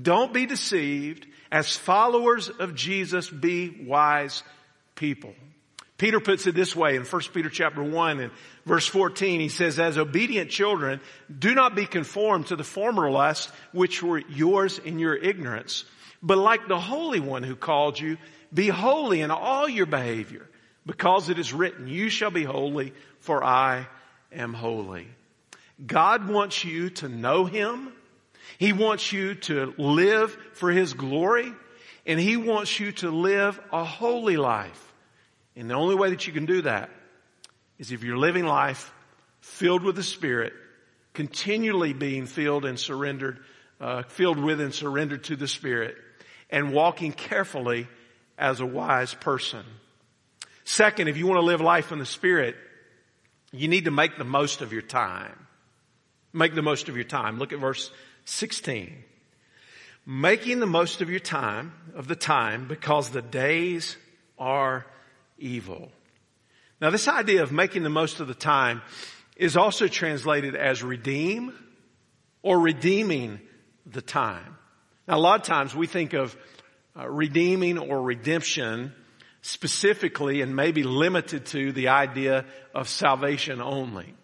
Don't 0.00 0.32
be 0.32 0.46
deceived. 0.46 1.26
As 1.52 1.76
followers 1.76 2.48
of 2.48 2.74
Jesus, 2.74 3.30
be 3.30 3.84
wise 3.86 4.42
people. 4.96 5.34
Peter 5.98 6.18
puts 6.18 6.48
it 6.48 6.56
this 6.56 6.74
way 6.74 6.96
in 6.96 7.04
1 7.04 7.22
Peter 7.32 7.48
chapter 7.48 7.80
1 7.80 8.18
and 8.18 8.32
verse 8.66 8.88
14. 8.88 9.38
He 9.38 9.48
says, 9.48 9.78
as 9.78 9.96
obedient 9.96 10.50
children, 10.50 11.00
do 11.38 11.54
not 11.54 11.76
be 11.76 11.86
conformed 11.86 12.48
to 12.48 12.56
the 12.56 12.64
former 12.64 13.08
lusts 13.08 13.52
which 13.70 14.02
were 14.02 14.18
yours 14.18 14.80
in 14.80 14.98
your 14.98 15.14
ignorance 15.14 15.84
but 16.22 16.38
like 16.38 16.68
the 16.68 16.78
Holy 16.78 17.20
One 17.20 17.42
who 17.42 17.56
called 17.56 17.98
you, 17.98 18.16
be 18.54 18.68
holy 18.68 19.20
in 19.22 19.30
all 19.30 19.68
your 19.68 19.86
behavior, 19.86 20.48
because 20.86 21.28
it 21.28 21.38
is 21.38 21.52
written, 21.52 21.88
you 21.88 22.08
shall 22.08 22.30
be 22.30 22.44
holy, 22.44 22.92
for 23.20 23.42
I 23.42 23.88
am 24.30 24.54
holy. 24.54 25.08
God 25.84 26.28
wants 26.28 26.64
you 26.64 26.90
to 26.90 27.08
know 27.08 27.44
Him. 27.44 27.92
He 28.58 28.72
wants 28.72 29.12
you 29.12 29.34
to 29.34 29.74
live 29.78 30.36
for 30.54 30.70
His 30.70 30.94
glory, 30.94 31.52
and 32.06 32.20
He 32.20 32.36
wants 32.36 32.78
you 32.78 32.92
to 32.92 33.10
live 33.10 33.60
a 33.72 33.84
holy 33.84 34.36
life. 34.36 34.92
And 35.56 35.68
the 35.68 35.74
only 35.74 35.94
way 35.94 36.10
that 36.10 36.26
you 36.26 36.32
can 36.32 36.46
do 36.46 36.62
that 36.62 36.90
is 37.78 37.92
if 37.92 38.02
you're 38.02 38.16
living 38.16 38.46
life 38.46 38.92
filled 39.40 39.82
with 39.82 39.96
the 39.96 40.02
Spirit, 40.02 40.52
continually 41.14 41.92
being 41.92 42.26
filled 42.26 42.64
and 42.64 42.78
surrendered, 42.78 43.40
uh, 43.80 44.02
filled 44.04 44.38
with 44.38 44.60
and 44.60 44.72
surrendered 44.72 45.24
to 45.24 45.36
the 45.36 45.48
Spirit 45.48 45.96
and 46.48 46.72
walking 46.72 47.12
carefully 47.12 47.88
as 48.38 48.60
a 48.60 48.66
wise 48.66 49.14
person. 49.14 49.64
Second, 50.64 51.08
if 51.08 51.16
you 51.16 51.26
want 51.26 51.38
to 51.38 51.44
live 51.44 51.60
life 51.60 51.92
in 51.92 51.98
the 51.98 52.06
Spirit, 52.06 52.56
you 53.52 53.68
need 53.68 53.86
to 53.86 53.90
make 53.90 54.16
the 54.16 54.24
most 54.24 54.60
of 54.60 54.72
your 54.72 54.82
time. 54.82 55.46
Make 56.32 56.54
the 56.54 56.62
most 56.62 56.88
of 56.88 56.96
your 56.96 57.04
time. 57.04 57.38
Look 57.38 57.52
at 57.52 57.58
verse 57.58 57.90
16. 58.24 59.04
Making 60.04 60.60
the 60.60 60.66
most 60.66 61.00
of 61.00 61.10
your 61.10 61.20
time, 61.20 61.72
of 61.94 62.08
the 62.08 62.16
time, 62.16 62.66
because 62.66 63.10
the 63.10 63.22
days 63.22 63.96
are 64.38 64.86
evil. 65.38 65.92
Now 66.80 66.90
this 66.90 67.06
idea 67.06 67.42
of 67.42 67.52
making 67.52 67.84
the 67.84 67.90
most 67.90 68.20
of 68.20 68.26
the 68.26 68.34
time 68.34 68.82
is 69.36 69.56
also 69.56 69.88
translated 69.88 70.56
as 70.56 70.82
redeem 70.82 71.52
or 72.42 72.58
redeeming 72.58 73.40
the 73.86 74.02
time. 74.02 74.56
Now, 75.06 75.16
a 75.16 75.20
lot 75.20 75.40
of 75.40 75.46
times 75.46 75.74
we 75.74 75.86
think 75.86 76.12
of 76.12 76.36
uh, 76.98 77.08
redeeming 77.08 77.78
or 77.78 78.02
redemption 78.02 78.92
specifically 79.40 80.40
and 80.40 80.54
maybe 80.54 80.82
limited 80.82 81.46
to 81.46 81.72
the 81.72 81.88
idea 81.88 82.44
of 82.74 82.88
salvation 82.88 83.60
only. 83.60 84.14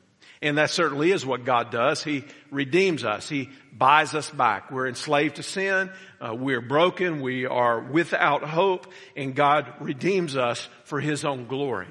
And 0.41 0.59
that 0.59 0.71
certainly 0.71 1.11
is 1.11 1.27
what 1.27 1.45
God 1.45 1.71
does. 1.71 2.03
He 2.05 2.25
redeems 2.51 3.05
us. 3.05 3.29
He 3.29 3.51
buys 3.73 4.15
us 4.15 4.31
back. 4.31 4.71
We're 4.71 4.89
enslaved 4.89 5.37
to 5.37 5.43
sin. 5.43 5.91
Uh, 6.21 6.35
we're 6.35 6.61
broken. 6.61 7.21
We 7.21 7.47
are 7.47 7.81
without 7.81 8.45
hope 8.45 8.93
and 9.17 9.35
God 9.35 9.73
redeems 9.81 10.37
us 10.37 10.69
for 10.85 11.01
His 11.01 11.25
own 11.25 11.47
glory. 11.47 11.89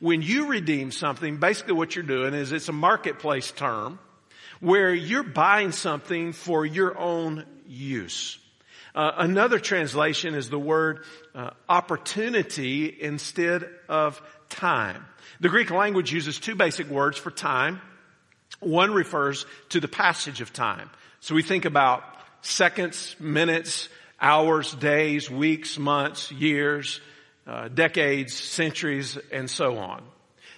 When 0.00 0.22
you 0.22 0.46
redeem 0.46 0.92
something, 0.92 1.38
basically 1.38 1.74
what 1.74 1.94
you're 1.94 2.04
doing 2.04 2.34
is 2.34 2.52
it's 2.52 2.68
a 2.68 2.72
marketplace 2.72 3.50
term 3.50 3.98
where 4.60 4.92
you're 4.92 5.22
buying 5.22 5.72
something 5.72 6.32
for 6.32 6.66
your 6.66 6.98
own 6.98 7.44
use. 7.66 8.38
Uh, 8.94 9.12
another 9.18 9.60
translation 9.60 10.34
is 10.34 10.50
the 10.50 10.58
word 10.58 11.04
uh, 11.34 11.50
opportunity 11.68 12.96
instead 13.00 13.68
of 13.88 14.20
time. 14.48 15.04
The 15.40 15.48
Greek 15.48 15.70
language 15.70 16.12
uses 16.12 16.38
two 16.38 16.54
basic 16.54 16.88
words 16.88 17.18
for 17.18 17.30
time. 17.30 17.80
One 18.60 18.92
refers 18.92 19.46
to 19.70 19.80
the 19.80 19.88
passage 19.88 20.40
of 20.40 20.52
time. 20.52 20.90
So 21.20 21.34
we 21.34 21.42
think 21.42 21.64
about 21.64 22.02
seconds, 22.42 23.14
minutes, 23.18 23.88
hours, 24.20 24.72
days, 24.74 25.30
weeks, 25.30 25.78
months, 25.78 26.32
years, 26.32 27.00
uh, 27.46 27.68
decades, 27.68 28.34
centuries, 28.34 29.16
and 29.32 29.48
so 29.48 29.78
on. 29.78 30.02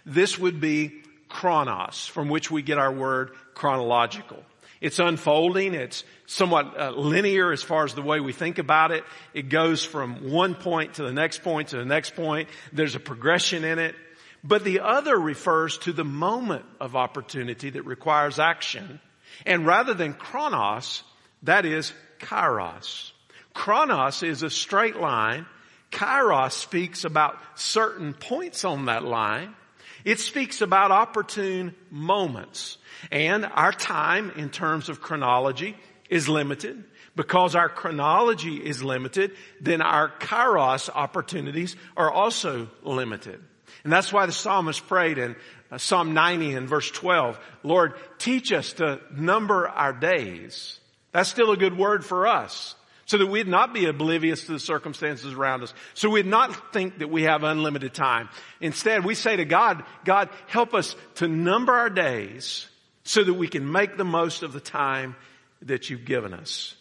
This 0.07 0.39
would 0.39 0.61
be 0.61 1.03
chronos, 1.29 2.07
from 2.07 2.29
which 2.29 2.51
we 2.51 2.63
get 2.63 2.79
our 2.79 2.93
word 2.93 3.33
chronological. 3.55 4.43
It's 4.81 4.99
unfolding. 4.99 5.75
It's 5.75 6.05
somewhat 6.27 6.79
uh, 6.79 6.91
linear 6.93 7.53
as 7.53 7.63
far 7.63 7.85
as 7.85 7.95
the 7.95 8.03
way 8.03 8.21
we 8.21 8.33
think 8.33 8.59
about 8.59 8.93
it. 8.93 9.05
It 9.35 9.49
goes 9.49 9.85
from 9.85 10.31
one 10.31 10.55
point 10.55 10.95
to 10.95 11.03
the 11.03 11.13
next 11.13 11.43
point 11.43 11.69
to 11.69 11.77
the 11.77 11.85
next 11.85 12.17
point. 12.17 12.49
There's 12.73 12.95
a 12.95 13.01
progression 13.01 13.65
in 13.65 13.79
it. 13.79 13.95
But 14.43 14.65
the 14.65 14.81
other 14.81 15.19
refers 15.19 15.77
to 15.79 15.93
the 15.93 16.05
moment 16.05 16.65
of 16.81 16.97
opportunity 16.97 17.71
that 17.71 17.83
requires 17.83 18.39
action. 18.39 19.01
And 19.45 19.67
rather 19.67 19.93
than 19.93 20.15
chronos, 20.15 21.03
that 21.43 21.67
is 21.67 21.93
kairos. 22.19 23.13
Chronos 23.53 24.23
is 24.23 24.43
a 24.43 24.51
straight 24.51 24.97
line. 24.97 25.45
Kairos 25.91 26.53
speaks 26.53 27.05
about 27.05 27.37
certain 27.55 28.15
points 28.15 28.65
on 28.65 28.87
that 28.87 29.05
line. 29.05 29.55
It 30.05 30.21
speaks 30.21 30.61
about 30.61 30.91
opportune 30.91 31.75
moments. 31.91 32.79
And 33.11 33.45
our 33.45 33.73
time 33.73 34.31
in 34.37 34.51
terms 34.51 34.89
of 34.89 35.01
chronology 35.01 35.77
is 36.09 36.29
limited. 36.29 36.85
Because 37.17 37.55
our 37.55 37.69
chronology 37.69 38.57
is 38.57 38.83
limited, 38.83 39.33
then 39.61 39.83
our 39.83 40.09
kairos 40.09 40.89
opportunities 40.95 41.77
are 41.97 42.11
also 42.11 42.69
limited. 42.83 43.43
And 43.85 43.93
that's 43.93 44.13
why 44.13 44.27
the 44.27 44.33
psalmist 44.33 44.87
prayed 44.87 45.19
in 45.19 45.37
uh, 45.71 45.79
Psalm 45.79 46.15
90 46.15 46.55
and 46.55 46.69
verse 46.69 46.91
12, 46.91 47.39
Lord, 47.63 47.95
teach 48.19 48.53
us 48.53 48.75
to 48.75 49.01
number 49.15 49.69
our 49.69 49.93
days. 49.93 50.79
That's 51.13 51.29
still 51.29 51.51
a 51.53 51.57
good 51.57 51.77
word 51.77 52.05
for 52.05 52.27
us. 52.27 52.75
So 53.11 53.19
that 53.19 53.27
we'd 53.27 53.49
not 53.49 53.75
be 53.75 53.87
oblivious 53.87 54.45
to 54.45 54.53
the 54.53 54.61
circumstances 54.61 55.33
around 55.33 55.65
us. 55.65 55.75
So 55.95 56.11
we'd 56.11 56.27
not 56.27 56.73
think 56.73 57.01
that 57.01 57.11
we 57.11 57.25
have 57.25 57.43
unlimited 57.43 57.93
time. 57.93 58.29
Instead, 58.61 59.05
we 59.05 59.17
say 59.17 59.35
to 59.35 59.45
God, 59.45 59.83
God, 60.05 60.29
help 60.47 60.75
us 60.75 60.95
to 61.17 61.27
number 61.27 61.73
our 61.73 61.91
days 61.91 62.69
so 63.03 63.25
that 63.25 63.35
we 63.35 63.49
can 63.49 63.73
make 63.73 63.97
the 63.97 64.05
most 64.05 64.45
of 64.45 64.53
the 64.53 64.61
time 64.61 65.17
that 65.63 65.91
you've 65.91 66.05
given 66.05 66.33
us. 66.33 66.77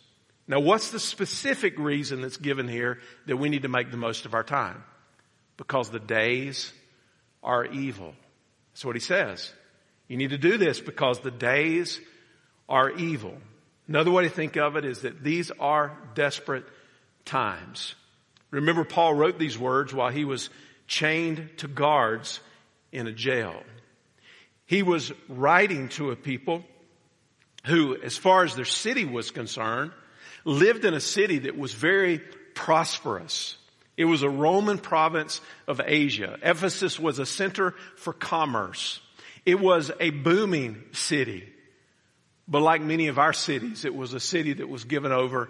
Now 0.48 0.59
what's 0.59 0.91
the 0.91 1.00
specific 1.00 1.79
reason 1.79 2.21
that's 2.21 2.38
given 2.38 2.67
here 2.67 3.00
that 3.25 3.38
we 3.38 3.50
need 3.50 3.63
to 3.63 3.67
make 3.67 3.89
the 3.89 3.98
most 3.98 4.27
of 4.27 4.36
our 4.36 4.43
time? 4.43 4.83
Because 5.57 5.89
the 5.89 6.00
days 6.00 6.71
are 7.41 7.65
evil. 7.65 8.13
That's 8.74 8.86
what 8.86 8.95
he 8.95 9.00
says. 9.00 9.51
You 10.07 10.17
need 10.17 10.29
to 10.29 10.38
do 10.38 10.59
this 10.59 10.79
because 10.79 11.21
the 11.21 11.31
days 11.31 12.00
are 12.69 12.91
evil. 12.91 13.36
Another 13.89 14.12
way 14.12 14.24
to 14.24 14.29
think 14.29 14.55
of 14.55 14.75
it 14.75 14.86
is 14.86 15.01
that 15.01 15.24
these 15.24 15.50
are 15.60 15.98
desperate 16.13 16.63
times. 17.25 17.96
Remember 18.51 18.84
Paul 18.84 19.15
wrote 19.15 19.39
these 19.39 19.58
words 19.58 19.91
while 19.91 20.12
he 20.12 20.25
was 20.25 20.51
chained 20.86 21.50
to 21.58 21.67
guards 21.67 22.39
in 22.91 23.08
a 23.08 23.12
jail. 23.12 23.63
He 24.67 24.84
was 24.84 25.12
writing 25.27 25.89
to 25.89 26.12
a 26.12 26.15
people 26.15 26.63
who, 27.65 28.00
as 28.00 28.15
far 28.15 28.43
as 28.43 28.55
their 28.55 28.63
city 28.63 29.05
was 29.05 29.31
concerned, 29.31 29.91
lived 30.46 30.86
in 30.86 30.93
a 30.93 31.00
city 31.00 31.39
that 31.39 31.58
was 31.58 31.74
very 31.74 32.19
prosperous. 32.53 33.58
It 33.98 34.05
was 34.05 34.22
a 34.22 34.29
Roman 34.29 34.77
province 34.77 35.41
of 35.67 35.81
Asia. 35.84 36.38
Ephesus 36.43 37.00
was 37.00 37.17
a 37.17 37.25
center 37.25 37.74
for 37.98 38.13
commerce. 38.13 39.01
It 39.48 39.60
was 39.60 39.89
a 40.00 40.12
booming 40.12 40.84
city. 40.91 41.51
But 42.50 42.62
like 42.62 42.82
many 42.82 43.08
of 43.08 43.20
our 43.20 43.34
cities, 43.34 43.86
it 43.86 43.94
was 43.94 44.13
a 44.13 44.20
city 44.20 44.53
that 44.53 44.68
was 44.68 44.84
given 44.84 45.12
over 45.12 45.50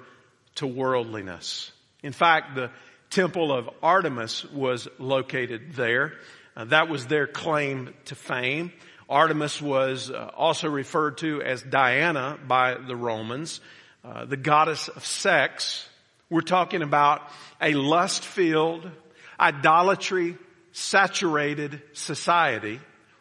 to 0.56 0.68
worldliness. 0.68 1.72
In 2.04 2.12
fact, 2.12 2.56
the 2.56 2.72
temple 3.10 3.54
of 3.54 3.70
Artemis 3.82 4.44
was 4.52 4.88
located 4.98 5.74
there. 5.74 6.14
Uh, 6.58 6.66
that 6.66 6.90
was 6.90 7.08
their 7.08 7.26
claim 7.26 7.94
to 8.06 8.16
fame. 8.16 8.74
Artemis 9.10 9.62
was 9.62 10.12
uh, 10.12 10.30
also 10.36 10.70
referred 10.70 11.18
to 11.20 11.42
as 11.42 11.64
Diana 11.64 12.38
by 12.46 12.76
the 12.76 12.96
Romans, 12.96 13.62
uh, 14.04 14.26
the 14.26 14.38
goddess 14.38 14.90
of 14.90 15.06
sex. 15.06 15.88
We're 16.30 16.42
talking 16.42 16.82
about 16.82 17.22
a 17.62 17.74
lust-filled, 17.74 18.92
idolatry 19.40 20.38
saturated 20.74 21.82
society 21.94 22.80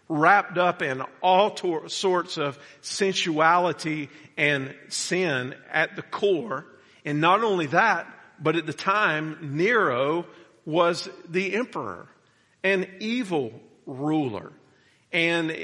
wrapped 0.09 0.59
up 0.59 0.83
in 0.83 1.03
all 1.23 1.50
tor- 1.50 1.88
sorts 1.88 2.38
of 2.38 2.59
sensuality 2.81 4.09
and 4.37 4.75
sin 4.88 5.55
at 5.71 5.97
the 5.97 6.03
core. 6.03 6.67
And 7.05 7.21
not 7.21 7.45
only 7.45 7.67
that, 7.67 8.07
but 8.41 8.57
at 8.57 8.67
the 8.67 8.73
time, 8.73 9.57
Nero 9.57 10.27
was 10.65 11.09
the 11.29 11.55
emperor, 11.55 12.09
an 12.62 12.87
evil 13.00 13.53
ruler. 13.87 14.53
And 15.12 15.57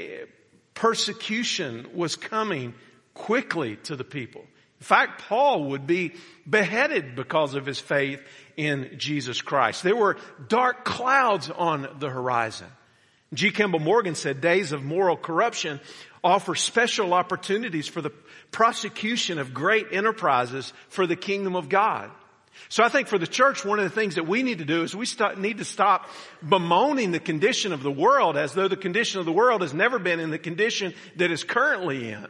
persecution 0.73 1.87
was 1.93 2.15
coming 2.15 2.73
quickly 3.13 3.77
to 3.83 3.95
the 3.95 4.03
people. 4.03 4.41
In 4.41 4.85
fact, 4.85 5.21
Paul 5.27 5.65
would 5.65 5.87
be 5.87 6.13
beheaded 6.47 7.15
because 7.15 7.55
of 7.55 7.65
his 7.65 7.79
faith 7.79 8.21
in 8.57 8.95
Jesus 8.97 9.41
Christ. 9.41 9.83
There 9.83 9.95
were 9.95 10.17
dark 10.47 10.83
clouds 10.83 11.49
on 11.49 11.87
the 11.99 12.09
horizon. 12.09 12.67
G. 13.35 13.51
Campbell 13.51 13.79
Morgan 13.79 14.15
said 14.15 14.41
days 14.41 14.71
of 14.71 14.83
moral 14.83 15.17
corruption 15.17 15.79
offer 16.23 16.55
special 16.55 17.13
opportunities 17.13 17.87
for 17.87 18.01
the 18.01 18.09
prosecution 18.51 19.37
of 19.37 19.53
great 19.53 19.87
enterprises 19.91 20.73
for 20.89 21.05
the 21.05 21.15
kingdom 21.15 21.55
of 21.55 21.69
God. 21.69 22.09
So 22.69 22.83
I 22.83 22.89
think 22.89 23.07
for 23.07 23.17
the 23.17 23.27
church, 23.27 23.65
one 23.65 23.79
of 23.79 23.83
the 23.83 23.89
things 23.89 24.15
that 24.15 24.27
we 24.27 24.41
need 24.41 24.59
to 24.59 24.65
do 24.65 24.83
is 24.83 24.95
we 24.95 25.05
need 25.37 25.57
to 25.57 25.65
stop 25.65 26.09
bemoaning 26.47 27.11
the 27.11 27.19
condition 27.19 27.73
of 27.73 27.83
the 27.83 27.91
world 27.91 28.37
as 28.37 28.53
though 28.53 28.67
the 28.67 28.77
condition 28.77 29.19
of 29.19 29.25
the 29.25 29.31
world 29.31 29.61
has 29.61 29.73
never 29.73 29.99
been 29.99 30.19
in 30.19 30.31
the 30.31 30.39
condition 30.39 30.93
that 31.17 31.31
is 31.31 31.43
currently 31.43 32.09
in. 32.09 32.27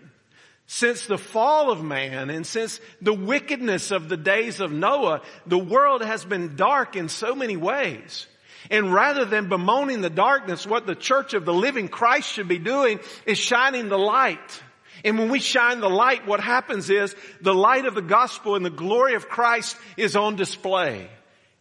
Since 0.68 1.06
the 1.06 1.20
fall 1.20 1.72
of 1.72 1.84
man 1.84 2.32
and 2.32 2.46
since 2.46 2.80
the 3.02 3.14
wickedness 3.14 3.92
of 3.92 4.10
the 4.10 4.18
days 4.18 4.60
of 4.60 4.72
Noah, 4.72 5.22
the 5.46 5.60
world 5.60 6.04
has 6.04 6.26
been 6.26 6.56
dark 6.56 6.96
in 6.96 7.08
so 7.08 7.36
many 7.36 7.56
ways. 7.56 8.26
And 8.70 8.94
rather 8.94 9.26
than 9.26 9.50
bemoaning 9.50 10.02
the 10.02 10.10
darkness, 10.10 10.66
what 10.66 10.88
the 10.88 10.96
church 10.96 11.34
of 11.34 11.46
the 11.46 11.54
living 11.54 11.88
Christ 11.88 12.30
should 12.30 12.48
be 12.48 12.60
doing 12.60 13.00
is 13.26 13.38
shining 13.38 13.90
the 13.90 13.98
light. 13.98 14.62
And 15.04 15.20
when 15.20 15.30
we 15.30 15.40
shine 15.40 15.82
the 15.82 15.90
light, 15.90 16.26
what 16.26 16.40
happens 16.40 16.90
is 16.90 17.16
the 17.42 17.54
light 17.54 17.86
of 17.86 17.96
the 17.96 18.02
gospel 18.02 18.56
and 18.56 18.66
the 18.66 18.72
glory 18.72 19.14
of 19.16 19.30
Christ 19.30 19.78
is 19.98 20.16
on 20.16 20.36
display. 20.36 21.10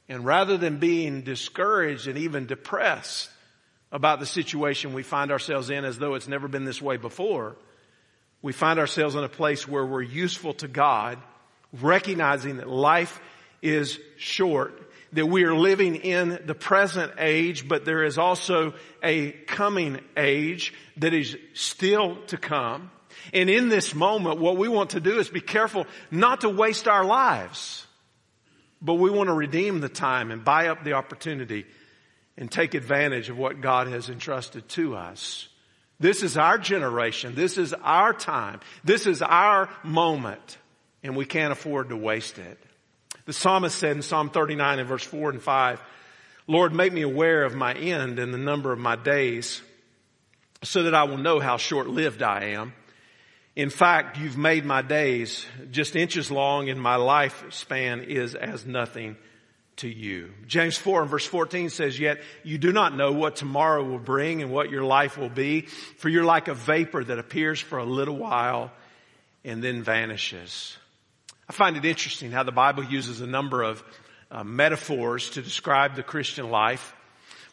And 0.09 0.25
rather 0.25 0.57
than 0.57 0.79
being 0.79 1.23
discouraged 1.23 2.09
and 2.09 2.19
even 2.19 2.47
depressed 2.47 3.31
about 3.91 4.19
the 4.19 4.27
situation 4.27 4.95
we 4.95 5.03
find 5.03 5.31
ourselves 5.31 5.71
in 5.71 5.85
as 5.85 5.99
though 5.99 6.15
it's 6.15 6.29
never 6.29 6.49
been 6.49 6.65
this 6.65 6.83
way 6.83 6.97
before, 6.97 7.57
we 8.43 8.53
find 8.53 8.79
ourselves 8.79 9.15
in 9.15 9.25
a 9.25 9.29
place 9.29 9.67
where 9.67 9.87
we're 9.87 10.03
useful 10.03 10.53
to 10.55 10.69
God, 10.69 11.19
recognizing 11.81 12.59
that 12.59 12.69
life 12.69 13.21
is 13.63 13.99
short, 14.17 14.79
that 15.15 15.27
we 15.27 15.45
are 15.45 15.55
living 15.55 15.97
in 15.97 16.41
the 16.45 16.55
present 16.55 17.13
age, 17.19 17.67
but 17.67 17.85
there 17.85 18.05
is 18.05 18.19
also 18.19 18.75
a 19.03 19.31
coming 19.31 20.01
age 20.17 20.75
that 20.99 21.15
is 21.15 21.37
still 21.55 22.17
to 22.27 22.37
come. 22.37 22.91
And 23.33 23.49
in 23.49 23.69
this 23.69 23.95
moment, 23.95 24.41
what 24.41 24.57
we 24.57 24.69
want 24.69 24.91
to 24.91 25.01
do 25.01 25.19
is 25.19 25.29
be 25.29 25.41
careful 25.41 25.87
not 26.11 26.43
to 26.43 26.49
waste 26.49 26.89
our 26.89 27.05
lives, 27.05 27.87
but 28.83 28.95
we 28.95 29.11
want 29.11 29.29
to 29.29 29.35
redeem 29.35 29.81
the 29.81 29.89
time 29.89 30.31
and 30.31 30.45
buy 30.45 30.69
up 30.69 30.85
the 30.85 30.93
opportunity 30.95 31.65
and 32.37 32.51
take 32.51 32.75
advantage 32.75 33.31
of 33.31 33.39
what 33.39 33.61
God 33.61 33.87
has 33.87 34.11
entrusted 34.11 34.69
to 34.71 34.97
us. 34.97 35.49
This 36.01 36.25
is 36.25 36.37
our 36.37 36.59
generation. 36.59 37.37
This 37.37 37.57
is 37.57 37.73
our 37.73 38.13
time. 38.13 38.61
This 38.83 39.07
is 39.07 39.23
our 39.23 39.71
moment. 39.85 40.59
And 41.05 41.17
we 41.17 41.25
can't 41.25 41.53
afford 41.53 41.91
to 41.91 41.97
waste 41.97 42.39
it. 42.39 42.59
The 43.27 43.33
psalmist 43.33 43.79
said 43.79 43.97
in 43.97 44.03
Psalm 44.03 44.31
39 44.31 44.81
and 44.81 44.89
verse 44.89 45.05
4 45.05 45.31
and 45.31 45.43
5, 45.43 45.81
Lord, 46.47 46.75
make 46.75 46.93
me 46.93 47.03
aware 47.03 47.45
of 47.45 47.55
my 47.55 47.73
end 47.73 48.19
and 48.19 48.35
the 48.35 48.39
number 48.39 48.73
of 48.73 48.79
my 48.79 48.97
days 48.97 49.63
so 50.63 50.83
that 50.83 50.95
I 50.95 51.05
will 51.05 51.19
know 51.19 51.41
how 51.41 51.57
short 51.57 51.89
lived 51.89 52.23
I 52.23 52.45
am. 52.51 52.75
In 53.57 53.71
fact, 53.71 54.19
you've 54.19 54.37
made 54.37 54.65
my 54.65 54.83
days 54.83 55.47
just 55.71 55.97
inches 55.97 56.31
long 56.31 56.69
and 56.69 56.81
my 56.81 56.97
lifespan 56.97 58.07
is 58.07 58.35
as 58.35 58.67
nothing 58.67 59.17
to 59.77 59.89
you. 59.89 60.33
James 60.47 60.77
4 60.77 61.03
and 61.03 61.11
verse 61.11 61.27
14 61.27 61.71
says, 61.71 61.99
yet 61.99 62.21
you 62.43 62.59
do 62.59 62.73
not 62.73 62.97
know 62.97 63.13
what 63.13 63.37
tomorrow 63.37 63.83
will 63.83 63.99
bring 63.99 64.43
and 64.43 64.51
what 64.51 64.71
your 64.71 64.85
life 64.85 65.17
will 65.17 65.31
be, 65.31 65.63
for 65.63 66.09
you're 66.09 66.25
like 66.25 66.49
a 66.49 66.55
vapor 66.55 67.03
that 67.05 67.19
appears 67.19 67.61
for 67.61 67.79
a 67.79 67.85
little 67.85 68.17
while 68.17 68.71
and 69.45 69.63
then 69.63 69.83
vanishes. 69.83 70.77
I 71.49 71.53
find 71.53 71.77
it 71.77 71.85
interesting 71.85 72.31
how 72.31 72.43
the 72.43 72.53
Bible 72.53 72.85
uses 72.85 73.21
a 73.21 73.27
number 73.27 73.63
of 73.63 73.85
uh, 74.31 74.45
metaphors 74.45 75.31
to 75.31 75.43
describe 75.43 75.95
the 75.95 76.03
Christian 76.03 76.51
life. 76.51 76.95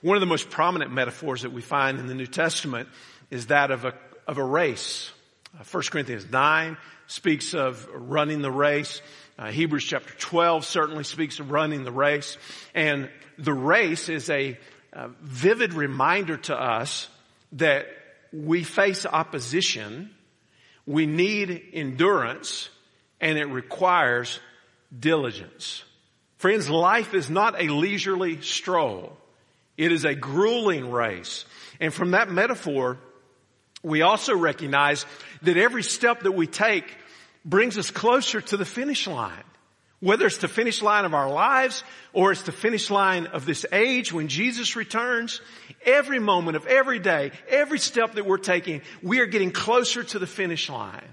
One 0.01 0.15
of 0.15 0.21
the 0.21 0.27
most 0.27 0.49
prominent 0.49 0.93
metaphors 0.93 1.41
that 1.41 1.51
we 1.51 1.61
find 1.61 1.99
in 1.99 2.07
the 2.07 2.15
New 2.15 2.27
Testament 2.27 2.87
is 3.29 3.47
that 3.47 3.69
of 3.69 3.83
a, 3.83 3.93
of 4.27 4.37
a 4.37 4.43
race. 4.43 5.11
Uh, 5.59 5.65
1 5.69 5.83
Corinthians 5.91 6.25
9 6.31 6.77
speaks 7.07 7.53
of 7.53 7.85
running 7.93 8.41
the 8.41 8.51
race. 8.51 9.01
Uh, 9.37 9.51
Hebrews 9.51 9.83
chapter 9.83 10.13
12 10.13 10.63
certainly 10.63 11.03
speaks 11.03 11.39
of 11.39 11.51
running 11.51 11.83
the 11.83 11.91
race. 11.91 12.37
And 12.73 13.09
the 13.37 13.53
race 13.53 14.07
is 14.07 14.29
a, 14.29 14.57
a 14.93 15.09
vivid 15.21 15.73
reminder 15.73 16.37
to 16.37 16.55
us 16.55 17.09
that 17.53 17.87
we 18.31 18.63
face 18.63 19.05
opposition, 19.05 20.11
we 20.85 21.05
need 21.05 21.61
endurance, 21.73 22.69
and 23.21 23.37
it 23.37 23.45
requires 23.45 24.39
diligence. 24.97 25.83
Friends, 26.37 26.69
life 26.69 27.13
is 27.13 27.29
not 27.29 27.61
a 27.61 27.67
leisurely 27.67 28.41
stroll. 28.41 29.15
It 29.77 29.91
is 29.91 30.05
a 30.05 30.15
grueling 30.15 30.91
race. 30.91 31.45
And 31.79 31.93
from 31.93 32.11
that 32.11 32.29
metaphor, 32.29 32.97
we 33.83 34.01
also 34.01 34.35
recognize 34.35 35.05
that 35.43 35.55
every 35.55 35.83
step 35.83 36.21
that 36.21 36.31
we 36.33 36.47
take 36.47 36.97
brings 37.45 37.77
us 37.77 37.91
closer 37.91 38.41
to 38.41 38.57
the 38.57 38.65
finish 38.65 39.07
line. 39.07 39.43
Whether 39.99 40.25
it's 40.25 40.37
the 40.37 40.47
finish 40.47 40.81
line 40.81 41.05
of 41.05 41.13
our 41.13 41.29
lives 41.29 41.83
or 42.11 42.31
it's 42.31 42.41
the 42.41 42.51
finish 42.51 42.89
line 42.89 43.27
of 43.27 43.45
this 43.45 43.67
age 43.71 44.11
when 44.11 44.27
Jesus 44.27 44.75
returns, 44.75 45.41
every 45.85 46.17
moment 46.17 46.57
of 46.57 46.65
every 46.65 46.97
day, 46.97 47.31
every 47.47 47.77
step 47.77 48.15
that 48.15 48.25
we're 48.25 48.37
taking, 48.39 48.81
we 49.03 49.19
are 49.19 49.27
getting 49.27 49.51
closer 49.51 50.03
to 50.03 50.17
the 50.17 50.25
finish 50.25 50.69
line. 50.69 51.07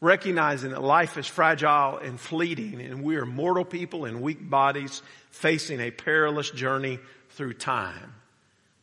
Recognizing 0.00 0.70
that 0.70 0.82
life 0.82 1.18
is 1.18 1.26
fragile 1.26 1.98
and 1.98 2.18
fleeting 2.18 2.80
and 2.80 3.02
we 3.02 3.16
are 3.16 3.26
mortal 3.26 3.64
people 3.64 4.06
in 4.06 4.20
weak 4.20 4.48
bodies 4.48 5.02
facing 5.30 5.80
a 5.80 5.90
perilous 5.90 6.50
journey 6.50 6.98
through 7.30 7.54
time. 7.54 8.14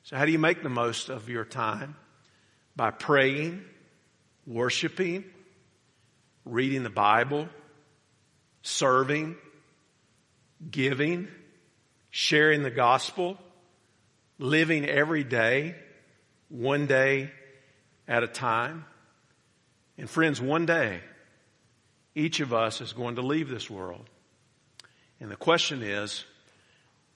So 0.03 0.15
how 0.15 0.25
do 0.25 0.31
you 0.31 0.39
make 0.39 0.63
the 0.63 0.69
most 0.69 1.09
of 1.09 1.27
your 1.27 1.43
time? 1.43 1.95
By 2.75 2.91
praying, 2.91 3.63
worshiping, 4.45 5.25
reading 6.45 6.83
the 6.83 6.89
Bible, 6.89 7.49
serving, 8.61 9.35
giving, 10.69 11.27
sharing 12.09 12.63
the 12.63 12.71
gospel, 12.71 13.37
living 14.39 14.85
every 14.85 15.23
day, 15.23 15.75
one 16.49 16.85
day 16.87 17.31
at 18.07 18.23
a 18.23 18.27
time. 18.27 18.85
And 19.97 20.09
friends, 20.09 20.39
one 20.39 20.65
day, 20.65 21.01
each 22.15 22.39
of 22.39 22.53
us 22.53 22.81
is 22.81 22.93
going 22.93 23.15
to 23.15 23.21
leave 23.21 23.49
this 23.49 23.69
world. 23.69 24.09
And 25.19 25.31
the 25.31 25.35
question 25.35 25.81
is, 25.81 26.23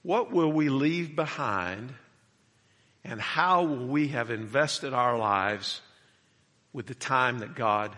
what 0.02 0.32
will 0.32 0.50
we 0.50 0.68
leave 0.68 1.14
behind 1.14 1.92
and 3.04 3.20
how 3.20 3.64
will 3.64 3.86
we 3.86 4.08
have 4.08 4.30
invested 4.30 4.92
our 4.92 5.16
lives 5.16 5.80
with 6.72 6.86
the 6.86 6.94
time 6.94 7.40
that 7.40 7.54
God 7.54 7.96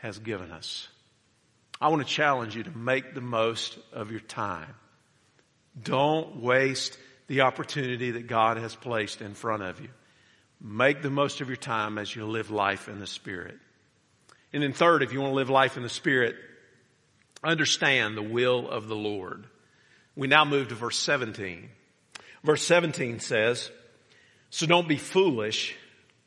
has 0.00 0.18
given 0.18 0.50
us? 0.50 0.88
I 1.80 1.88
want 1.88 2.06
to 2.06 2.12
challenge 2.12 2.56
you 2.56 2.64
to 2.64 2.76
make 2.76 3.14
the 3.14 3.20
most 3.20 3.78
of 3.92 4.10
your 4.10 4.20
time. 4.20 4.74
Don't 5.80 6.42
waste 6.42 6.98
the 7.28 7.42
opportunity 7.42 8.12
that 8.12 8.26
God 8.26 8.56
has 8.56 8.74
placed 8.74 9.20
in 9.20 9.34
front 9.34 9.62
of 9.62 9.80
you. 9.80 9.88
Make 10.60 11.02
the 11.02 11.10
most 11.10 11.40
of 11.40 11.48
your 11.48 11.56
time 11.56 11.98
as 11.98 12.14
you 12.14 12.26
live 12.26 12.50
life 12.50 12.88
in 12.88 12.98
the 12.98 13.06
Spirit. 13.06 13.58
And 14.52 14.62
then 14.62 14.72
third, 14.72 15.02
if 15.02 15.12
you 15.12 15.20
want 15.20 15.32
to 15.32 15.36
live 15.36 15.50
life 15.50 15.76
in 15.76 15.82
the 15.82 15.88
Spirit, 15.88 16.36
understand 17.44 18.16
the 18.16 18.22
will 18.22 18.68
of 18.68 18.88
the 18.88 18.96
Lord. 18.96 19.46
We 20.16 20.26
now 20.26 20.44
move 20.44 20.68
to 20.68 20.74
verse 20.74 20.98
17. 20.98 21.68
Verse 22.42 22.62
17 22.62 23.20
says, 23.20 23.70
so 24.50 24.66
don't 24.66 24.88
be 24.88 24.96
foolish, 24.96 25.76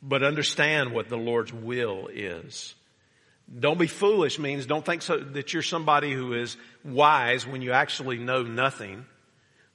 but 0.01 0.23
understand 0.23 0.93
what 0.93 1.09
the 1.09 1.17
Lord's 1.17 1.51
will 1.51 2.07
is. 2.13 2.75
Don't 3.59 3.79
be 3.79 3.87
foolish 3.87 4.39
means 4.39 4.65
don't 4.65 4.85
think 4.85 5.01
so, 5.01 5.17
that 5.17 5.53
you're 5.53 5.63
somebody 5.63 6.13
who 6.13 6.33
is 6.33 6.55
wise 6.85 7.45
when 7.45 7.61
you 7.61 7.71
actually 7.71 8.17
know 8.17 8.43
nothing. 8.43 9.05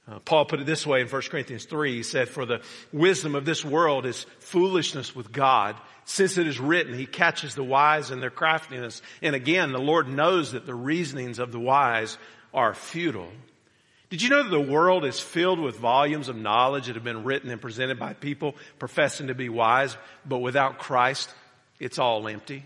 Uh, 0.09 0.19
Paul 0.19 0.45
put 0.45 0.61
it 0.61 0.65
this 0.65 0.87
way 0.87 1.01
in 1.01 1.07
1 1.07 1.21
Corinthians 1.23 1.65
3. 1.65 1.95
He 1.95 2.03
said, 2.03 2.29
for 2.29 2.45
the 2.45 2.61
wisdom 2.93 3.35
of 3.35 3.43
this 3.43 3.65
world 3.65 4.05
is 4.05 4.25
foolishness 4.39 5.13
with 5.15 5.31
God. 5.31 5.75
Since 6.05 6.37
it 6.37 6.47
is 6.47 6.59
written, 6.59 6.93
he 6.93 7.05
catches 7.05 7.55
the 7.55 7.63
wise 7.63 8.09
in 8.09 8.21
their 8.21 8.29
craftiness. 8.29 9.01
And 9.21 9.35
again, 9.35 9.73
the 9.73 9.79
Lord 9.79 10.07
knows 10.07 10.53
that 10.53 10.65
the 10.65 10.75
reasonings 10.75 11.39
of 11.39 11.51
the 11.51 11.59
wise 11.59 12.17
are 12.53 12.73
futile. 12.73 13.31
Did 14.09 14.21
you 14.21 14.29
know 14.29 14.43
that 14.43 14.49
the 14.49 14.59
world 14.61 15.03
is 15.03 15.19
filled 15.19 15.59
with 15.59 15.77
volumes 15.77 16.29
of 16.29 16.37
knowledge 16.37 16.87
that 16.87 16.95
have 16.95 17.03
been 17.03 17.25
written 17.25 17.49
and 17.49 17.59
presented 17.59 17.99
by 17.99 18.13
people 18.13 18.55
professing 18.79 19.27
to 19.27 19.35
be 19.35 19.49
wise, 19.49 19.97
but 20.25 20.37
without 20.37 20.77
Christ, 20.77 21.29
it's 21.77 21.99
all 21.99 22.25
empty? 22.29 22.63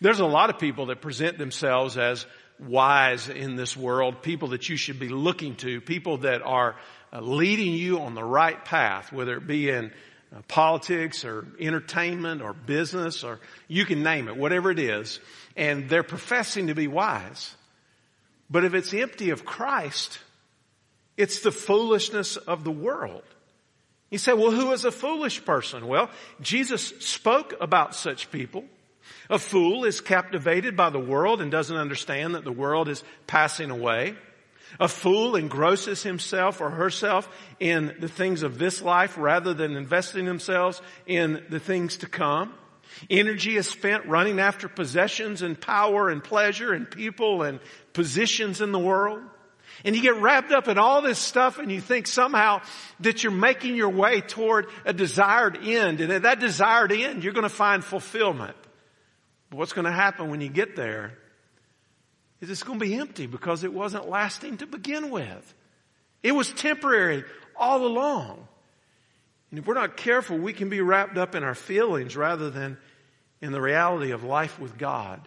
There's 0.00 0.20
a 0.20 0.26
lot 0.26 0.48
of 0.48 0.58
people 0.58 0.86
that 0.86 1.02
present 1.02 1.36
themselves 1.36 1.98
as 1.98 2.24
wise 2.60 3.28
in 3.28 3.56
this 3.56 3.76
world, 3.76 4.22
people 4.22 4.48
that 4.48 4.68
you 4.68 4.76
should 4.76 4.98
be 4.98 5.08
looking 5.08 5.56
to, 5.56 5.80
people 5.80 6.18
that 6.18 6.42
are 6.42 6.76
uh, 7.12 7.20
leading 7.20 7.72
you 7.72 8.00
on 8.00 8.14
the 8.14 8.24
right 8.24 8.64
path, 8.64 9.12
whether 9.12 9.36
it 9.36 9.46
be 9.46 9.70
in 9.70 9.92
uh, 10.34 10.42
politics 10.46 11.24
or 11.24 11.46
entertainment 11.58 12.42
or 12.42 12.52
business 12.52 13.24
or 13.24 13.40
you 13.66 13.84
can 13.84 14.02
name 14.02 14.28
it, 14.28 14.36
whatever 14.36 14.70
it 14.70 14.78
is. 14.78 15.20
And 15.56 15.88
they're 15.88 16.02
professing 16.02 16.68
to 16.68 16.74
be 16.74 16.86
wise. 16.86 17.54
But 18.48 18.64
if 18.64 18.74
it's 18.74 18.92
empty 18.92 19.30
of 19.30 19.44
Christ, 19.44 20.18
it's 21.16 21.40
the 21.40 21.52
foolishness 21.52 22.36
of 22.36 22.64
the 22.64 22.70
world. 22.70 23.22
You 24.10 24.18
say, 24.18 24.32
well, 24.32 24.50
who 24.50 24.72
is 24.72 24.84
a 24.84 24.90
foolish 24.90 25.44
person? 25.44 25.86
Well, 25.86 26.10
Jesus 26.40 26.88
spoke 26.98 27.54
about 27.60 27.94
such 27.94 28.30
people. 28.32 28.64
A 29.28 29.38
fool 29.38 29.84
is 29.84 30.00
captivated 30.00 30.76
by 30.76 30.90
the 30.90 30.98
world 30.98 31.40
and 31.40 31.50
doesn't 31.50 31.76
understand 31.76 32.34
that 32.34 32.44
the 32.44 32.52
world 32.52 32.88
is 32.88 33.04
passing 33.26 33.70
away. 33.70 34.16
A 34.78 34.88
fool 34.88 35.36
engrosses 35.36 36.02
himself 36.02 36.60
or 36.60 36.70
herself 36.70 37.28
in 37.58 37.94
the 37.98 38.08
things 38.08 38.42
of 38.42 38.58
this 38.58 38.80
life 38.82 39.16
rather 39.18 39.52
than 39.52 39.76
investing 39.76 40.26
themselves 40.26 40.80
in 41.06 41.44
the 41.48 41.58
things 41.58 41.98
to 41.98 42.06
come. 42.06 42.54
Energy 43.08 43.56
is 43.56 43.68
spent 43.68 44.06
running 44.06 44.38
after 44.38 44.68
possessions 44.68 45.42
and 45.42 45.60
power 45.60 46.08
and 46.08 46.22
pleasure 46.22 46.72
and 46.72 46.90
people 46.90 47.42
and 47.42 47.60
positions 47.92 48.60
in 48.60 48.72
the 48.72 48.78
world. 48.78 49.22
And 49.84 49.96
you 49.96 50.02
get 50.02 50.16
wrapped 50.16 50.52
up 50.52 50.68
in 50.68 50.78
all 50.78 51.00
this 51.00 51.18
stuff 51.18 51.58
and 51.58 51.70
you 51.70 51.80
think 51.80 52.06
somehow 52.06 52.60
that 53.00 53.22
you're 53.22 53.32
making 53.32 53.76
your 53.76 53.88
way 53.88 54.20
toward 54.20 54.66
a 54.84 54.92
desired 54.92 55.58
end. 55.62 56.00
And 56.00 56.12
at 56.12 56.22
that 56.22 56.40
desired 56.40 56.92
end, 56.92 57.24
you're 57.24 57.32
going 57.32 57.44
to 57.44 57.48
find 57.48 57.82
fulfillment. 57.82 58.56
But 59.50 59.58
what's 59.58 59.72
going 59.72 59.84
to 59.84 59.92
happen 59.92 60.30
when 60.30 60.40
you 60.40 60.48
get 60.48 60.76
there 60.76 61.12
is 62.40 62.48
it's 62.48 62.62
going 62.62 62.78
to 62.78 62.84
be 62.84 62.94
empty 62.94 63.26
because 63.26 63.64
it 63.64 63.72
wasn't 63.72 64.08
lasting 64.08 64.58
to 64.58 64.66
begin 64.66 65.10
with. 65.10 65.54
It 66.22 66.32
was 66.32 66.50
temporary 66.52 67.24
all 67.56 67.84
along. 67.86 68.46
And 69.50 69.58
if 69.58 69.66
we're 69.66 69.74
not 69.74 69.96
careful, 69.96 70.38
we 70.38 70.52
can 70.52 70.68
be 70.68 70.80
wrapped 70.80 71.18
up 71.18 71.34
in 71.34 71.42
our 71.42 71.54
feelings 71.54 72.16
rather 72.16 72.50
than 72.50 72.78
in 73.40 73.52
the 73.52 73.60
reality 73.60 74.12
of 74.12 74.22
life 74.22 74.58
with 74.58 74.78
God. 74.78 75.20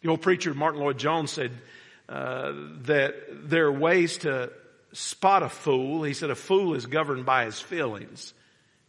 The 0.00 0.08
old 0.08 0.22
preacher 0.22 0.54
Martyn 0.54 0.80
Lloyd-Jones 0.80 1.30
said, 1.30 1.52
uh, 2.08 2.52
that 2.82 3.14
there 3.48 3.66
are 3.66 3.72
ways 3.72 4.18
to 4.18 4.50
spot 4.92 5.42
a 5.42 5.48
fool. 5.48 6.02
He 6.02 6.14
said 6.14 6.30
a 6.30 6.34
fool 6.34 6.74
is 6.74 6.86
governed 6.86 7.24
by 7.24 7.44
his 7.44 7.60
feelings. 7.60 8.34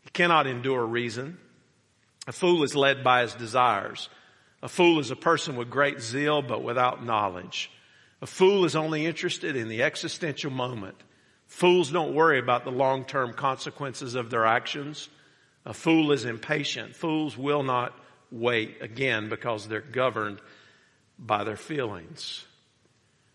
He 0.04 0.10
cannot 0.10 0.47
endure 0.47 0.86
reason. 0.86 1.38
A 2.28 2.32
fool 2.32 2.63
is 2.63 2.76
led 2.76 3.04
by 3.04 3.21
his 3.21 3.34
desires. 3.34 4.10
A 4.63 4.69
fool 4.69 4.99
is 4.99 5.12
a 5.12 5.15
person 5.17 5.58
with 5.58 5.69
great 5.69 5.99
zeal 5.99 6.41
but 6.41 6.63
without 6.63 7.06
knowledge. 7.06 7.69
A 8.21 8.26
fool 8.26 8.63
is 8.63 8.78
only 8.78 9.06
interested 9.06 9.58
in 9.58 9.67
the 9.67 9.84
existential 9.84 10.52
moment. 10.52 10.95
Fools 11.47 11.91
don't 11.91 12.15
worry 12.15 12.39
about 12.39 12.63
the 12.63 12.71
long-term 12.71 13.34
consequences 13.34 14.15
of 14.15 14.30
their 14.30 14.45
actions. 14.45 15.10
A 15.65 15.73
fool 15.73 16.13
is 16.13 16.23
impatient. 16.23 16.95
Fools 16.95 17.38
will 17.38 17.62
not 17.62 17.93
wait 18.32 18.78
again 18.82 19.28
because 19.28 19.67
they're 19.67 19.82
governed 19.82 20.39
by 21.19 21.43
their 21.43 21.58
feelings. 21.58 22.45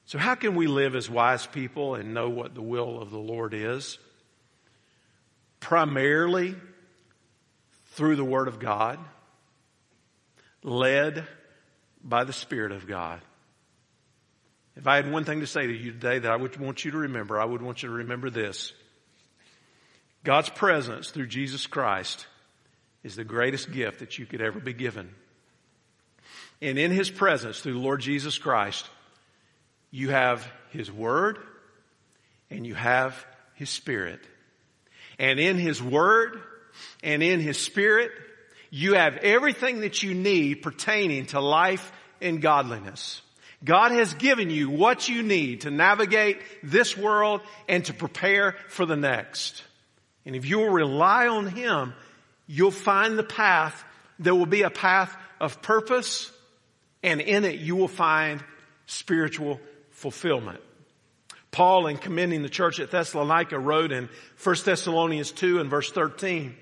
So 0.06 0.16
how 0.16 0.34
can 0.34 0.54
we 0.54 0.66
live 0.66 0.96
as 0.96 1.10
wise 1.10 1.46
people 1.46 1.94
and 1.94 2.14
know 2.14 2.30
what 2.30 2.54
the 2.54 2.62
will 2.62 3.02
of 3.02 3.10
the 3.10 3.18
Lord 3.18 3.52
is? 3.52 3.98
Primarily 5.60 6.56
through 7.88 8.16
the 8.16 8.24
Word 8.24 8.48
of 8.48 8.58
God, 8.58 8.98
led 10.62 11.26
by 12.02 12.24
the 12.24 12.32
Spirit 12.32 12.72
of 12.72 12.86
God. 12.86 13.20
If 14.76 14.86
I 14.86 14.96
had 14.96 15.10
one 15.10 15.24
thing 15.24 15.40
to 15.40 15.46
say 15.46 15.66
to 15.66 15.72
you 15.72 15.90
today 15.90 16.20
that 16.20 16.30
I 16.30 16.36
would 16.36 16.56
want 16.56 16.84
you 16.84 16.92
to 16.92 16.98
remember, 16.98 17.40
I 17.40 17.44
would 17.44 17.62
want 17.62 17.82
you 17.82 17.88
to 17.88 17.94
remember 17.96 18.30
this. 18.30 18.72
God's 20.24 20.48
presence 20.48 21.10
through 21.10 21.26
Jesus 21.26 21.66
Christ 21.66 22.26
is 23.02 23.16
the 23.16 23.24
greatest 23.24 23.72
gift 23.72 24.00
that 24.00 24.18
you 24.18 24.26
could 24.26 24.40
ever 24.40 24.60
be 24.60 24.72
given. 24.72 25.14
And 26.60 26.78
in 26.78 26.90
His 26.90 27.10
presence 27.10 27.60
through 27.60 27.74
the 27.74 27.78
Lord 27.78 28.00
Jesus 28.00 28.38
Christ, 28.38 28.88
you 29.90 30.10
have 30.10 30.46
His 30.70 30.92
Word 30.92 31.38
and 32.50 32.66
you 32.66 32.74
have 32.74 33.24
His 33.54 33.70
Spirit. 33.70 34.20
And 35.18 35.40
in 35.40 35.56
His 35.56 35.82
Word 35.82 36.40
and 37.02 37.22
in 37.22 37.40
His 37.40 37.58
Spirit, 37.58 38.10
you 38.70 38.94
have 38.94 39.16
everything 39.16 39.80
that 39.80 40.02
you 40.02 40.14
need 40.14 40.62
pertaining 40.62 41.26
to 41.26 41.40
life 41.40 41.92
and 42.20 42.42
godliness. 42.42 43.22
God 43.64 43.90
has 43.90 44.14
given 44.14 44.50
you 44.50 44.70
what 44.70 45.08
you 45.08 45.22
need 45.22 45.62
to 45.62 45.70
navigate 45.70 46.40
this 46.62 46.96
world 46.96 47.40
and 47.68 47.84
to 47.86 47.92
prepare 47.92 48.54
for 48.68 48.86
the 48.86 48.96
next. 48.96 49.64
And 50.24 50.36
if 50.36 50.46
you 50.46 50.58
will 50.58 50.70
rely 50.70 51.26
on 51.26 51.46
Him, 51.46 51.94
you'll 52.46 52.70
find 52.70 53.18
the 53.18 53.24
path 53.24 53.84
that 54.20 54.34
will 54.34 54.46
be 54.46 54.62
a 54.62 54.70
path 54.70 55.16
of 55.40 55.62
purpose 55.62 56.30
and 57.02 57.20
in 57.20 57.44
it 57.44 57.60
you 57.60 57.76
will 57.76 57.88
find 57.88 58.42
spiritual 58.86 59.60
fulfillment. 59.90 60.60
Paul, 61.50 61.86
in 61.86 61.96
commending 61.96 62.42
the 62.42 62.48
church 62.48 62.78
at 62.80 62.90
Thessalonica, 62.90 63.58
wrote 63.58 63.92
in 63.92 64.08
1 64.42 64.56
Thessalonians 64.64 65.32
2 65.32 65.60
and 65.60 65.70
verse 65.70 65.90
13, 65.90 66.54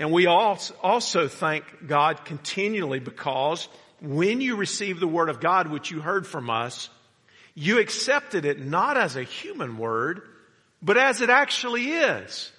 and 0.00 0.12
we 0.12 0.26
also 0.26 1.28
thank 1.28 1.86
God 1.86 2.24
continually 2.24 3.00
because 3.00 3.68
when 4.00 4.40
you 4.40 4.56
received 4.56 4.98
the 4.98 5.06
word 5.06 5.28
of 5.28 5.40
God, 5.40 5.68
which 5.68 5.90
you 5.90 6.00
heard 6.00 6.26
from 6.26 6.48
us, 6.48 6.88
you 7.54 7.78
accepted 7.78 8.46
it 8.46 8.58
not 8.58 8.96
as 8.96 9.16
a 9.16 9.22
human 9.22 9.76
word, 9.76 10.22
but 10.80 10.96
as 10.96 11.20
it 11.20 11.28
actually 11.28 11.90
is. 11.90 12.50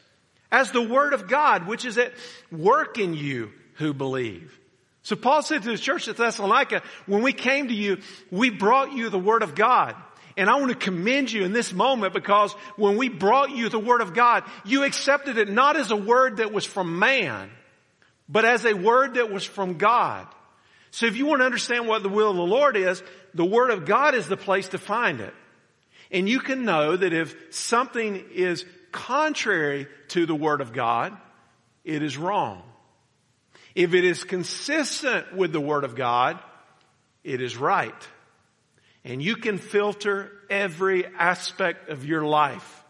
As 0.52 0.70
the 0.70 0.84
word 0.84 1.14
of 1.14 1.28
God, 1.28 1.66
which 1.66 1.84
is 1.84 1.98
at 1.98 2.14
work 2.52 3.00
in 3.00 3.16
you 3.16 3.52
who 3.76 3.96
believe. 3.96 4.56
So 5.02 5.16
Paul 5.16 5.42
said 5.42 5.64
to 5.64 5.72
the 5.72 5.80
church 5.80 6.08
at 6.08 6.18
Thessalonica, 6.18 6.84
when 7.08 7.24
we 7.24 7.34
came 7.34 7.70
to 7.70 7.74
you, 7.74 8.02
we 8.30 8.52
brought 8.52 8.94
you 8.94 9.10
the 9.10 9.18
Word 9.18 9.42
of 9.42 9.56
God. 9.56 9.96
And 10.38 10.50
I 10.50 10.56
want 10.56 10.70
to 10.70 10.76
commend 10.76 11.32
you 11.32 11.44
in 11.44 11.54
this 11.54 11.74
moment 11.74 12.14
because 12.14 12.54
when 12.76 12.98
we 12.98 13.10
brought 13.10 13.52
you 13.52 13.70
the 13.70 13.80
Word 13.80 14.02
of 14.02 14.14
God, 14.14 14.44
you 14.66 14.84
accepted 14.84 15.38
it 15.38 15.50
not 15.50 15.76
as 15.76 15.92
a 15.92 15.96
word 15.96 16.38
that 16.38 16.54
was 16.54 16.66
from 16.66 17.00
man, 17.00 17.50
but 18.30 18.46
as 18.46 18.66
a 18.66 18.74
word 18.74 19.16
that 19.16 19.32
was 19.32 19.44
from 19.44 19.78
God. 19.78 20.28
So 20.92 21.06
if 21.06 21.16
you 21.16 21.26
want 21.26 21.42
to 21.42 21.46
understand 21.46 21.88
what 21.88 22.04
the 22.04 22.10
will 22.10 22.32
of 22.32 22.36
the 22.36 22.44
Lord 22.44 22.76
is, 22.76 23.02
the 23.34 23.46
Word 23.46 23.72
of 23.72 23.86
God 23.86 24.14
is 24.14 24.28
the 24.28 24.38
place 24.38 24.70
to 24.70 24.78
find 24.78 25.22
it. 25.22 25.34
And 26.12 26.28
you 26.28 26.40
can 26.40 26.66
know 26.66 26.98
that 26.98 27.14
if 27.14 27.36
something 27.52 28.26
is 28.34 28.66
contrary 28.92 29.88
to 30.10 30.26
the 30.26 30.36
Word 30.36 30.60
of 30.60 30.74
God, 30.74 31.18
it 31.86 32.04
is 32.04 32.18
wrong. 32.18 32.62
If 33.74 33.94
it 33.94 34.04
is 34.04 34.26
consistent 34.26 35.34
with 35.34 35.54
the 35.54 35.62
Word 35.62 35.86
of 35.86 35.96
God, 35.96 36.40
it 37.24 37.42
is 37.42 37.56
right. 37.56 37.96
And 39.04 39.22
you 39.22 39.36
can 39.36 39.58
filter 39.58 40.32
every 40.50 41.06
aspect 41.06 41.90
of 41.90 42.06
your 42.06 42.24
life 42.24 42.84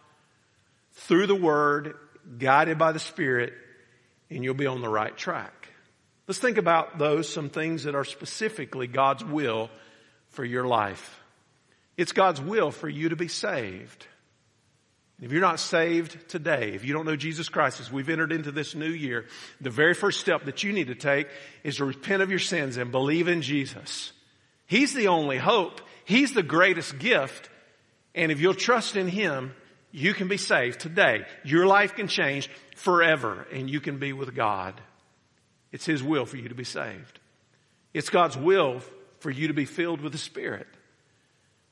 through 0.94 1.28
the 1.28 1.36
Word, 1.36 1.96
guided 2.38 2.78
by 2.78 2.92
the 2.92 3.00
Spirit, 3.00 3.54
and 4.30 4.44
you'll 4.44 4.54
be 4.54 4.68
on 4.68 4.82
the 4.82 4.90
right 4.90 5.16
track. 5.16 5.70
Let's 6.28 6.40
think 6.40 6.58
about 6.58 6.98
those, 6.98 7.32
some 7.32 7.50
things 7.50 7.84
that 7.84 7.96
are 7.96 8.06
specifically 8.06 8.88
God's 8.88 9.24
will 9.24 9.70
for 10.30 10.46
your 10.46 10.66
life. 10.66 11.20
It's 11.98 12.14
God's 12.14 12.42
will 12.42 12.72
for 12.72 12.90
you 12.90 13.10
to 13.10 13.16
be 13.16 13.28
saved. 13.28 14.08
If 15.22 15.32
you're 15.32 15.42
not 15.42 15.60
saved 15.60 16.30
today, 16.30 16.72
if 16.74 16.84
you 16.84 16.94
don't 16.94 17.06
know 17.06 17.16
Jesus 17.16 17.48
Christ 17.48 17.80
as 17.80 17.92
we've 17.92 18.10
entered 18.10 18.32
into 18.32 18.52
this 18.52 18.74
new 18.74 18.90
year, 18.90 19.26
the 19.62 19.70
very 19.70 19.94
first 19.94 20.20
step 20.20 20.46
that 20.46 20.64
you 20.64 20.74
need 20.74 20.88
to 20.88 20.96
take 20.96 21.28
is 21.64 21.76
to 21.78 21.86
repent 21.86 22.24
of 22.24 22.32
your 22.32 22.40
sins 22.40 22.78
and 22.78 22.92
believe 22.92 23.28
in 23.28 23.44
Jesus. 23.44 24.14
He's 24.66 24.94
the 24.94 25.10
only 25.10 25.38
hope. 25.38 25.82
He's 26.12 26.34
the 26.34 26.44
greatest 26.44 27.00
gift. 27.00 27.50
And 28.14 28.32
if 28.32 28.40
you'll 28.40 28.54
trust 28.54 28.96
in 28.96 29.08
Him, 29.08 29.54
you 29.92 30.14
can 30.14 30.28
be 30.28 30.38
saved 30.38 30.80
today. 30.80 31.26
Your 31.44 31.66
life 31.66 31.96
can 31.96 32.08
change 32.08 32.50
forever 32.76 33.48
and 33.52 33.70
you 33.70 33.80
can 33.80 33.98
be 33.98 34.14
with 34.14 34.36
God. 34.36 34.80
It's 35.72 35.86
His 35.86 36.04
will 36.04 36.26
for 36.26 36.38
you 36.38 36.50
to 36.50 36.56
be 36.56 36.64
saved. 36.64 37.20
It's 37.94 38.10
God's 38.10 38.38
will 38.38 38.82
for 39.20 39.32
you 39.32 39.48
to 39.48 39.54
be 39.54 39.66
filled 39.66 40.02
with 40.02 40.12
the 40.12 40.18
Spirit. 40.18 40.68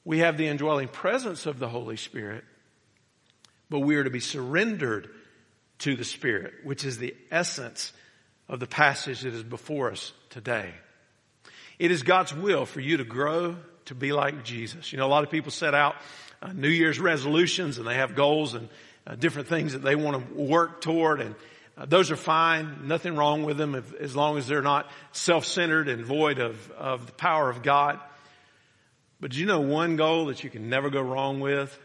We 0.06 0.20
have 0.20 0.38
the 0.38 0.48
indwelling 0.48 0.88
presence 0.88 1.46
of 1.46 1.60
the 1.60 1.70
Holy 1.70 1.98
Spirit 1.98 2.44
but 3.70 3.80
we 3.80 3.96
are 3.96 4.04
to 4.04 4.10
be 4.10 4.20
surrendered 4.20 5.10
to 5.80 5.96
the 5.96 6.04
Spirit, 6.04 6.54
which 6.64 6.84
is 6.84 6.98
the 6.98 7.16
essence 7.32 7.94
of 8.48 8.60
the 8.60 8.68
passage 8.68 9.22
that 9.22 9.34
is 9.34 9.44
before 9.44 9.92
us 9.92 10.12
today. 10.30 10.74
It 11.78 11.92
is 11.92 12.04
God's 12.04 12.34
will 12.34 12.66
for 12.66 12.82
you 12.82 12.98
to 12.98 13.04
grow 13.04 13.58
to 13.90 13.96
be 13.96 14.12
like 14.12 14.44
Jesus. 14.44 14.92
You 14.92 14.98
know, 14.98 15.06
a 15.06 15.12
lot 15.12 15.24
of 15.24 15.30
people 15.30 15.52
set 15.52 15.76
out 15.76 15.96
uh, 16.42 16.52
New 16.54 16.70
Year's 16.70 17.00
resolutions 17.00 17.78
and 17.78 17.86
they 17.86 17.96
have 17.96 18.16
goals 18.16 18.56
and 18.56 18.70
uh, 19.06 19.16
different 19.16 19.48
things 19.48 19.74
that 19.74 19.84
they 19.84 19.96
want 19.96 20.28
to 20.28 20.34
work 20.34 20.82
toward 20.82 21.22
and 21.22 21.36
uh, 21.78 21.86
those 21.86 22.12
are 22.12 22.18
fine. 22.18 22.88
Nothing 22.88 23.16
wrong 23.16 23.44
with 23.44 23.58
them 23.58 23.76
if, 23.76 23.94
as 23.94 24.16
long 24.16 24.38
as 24.38 24.48
they're 24.48 24.62
not 24.62 24.90
self-centered 25.12 25.88
and 25.88 26.04
void 26.04 26.40
of, 26.40 26.72
of 26.72 27.06
the 27.06 27.14
power 27.14 27.50
of 27.50 27.64
God. 27.64 28.00
But 29.22 29.32
do 29.32 29.40
you 29.40 29.46
know 29.46 29.62
one 29.62 29.96
goal 29.96 30.26
that 30.26 30.44
you 30.44 30.50
can 30.50 30.70
never 30.70 30.90
go 30.90 31.02
wrong 31.02 31.40
with? 31.40 31.78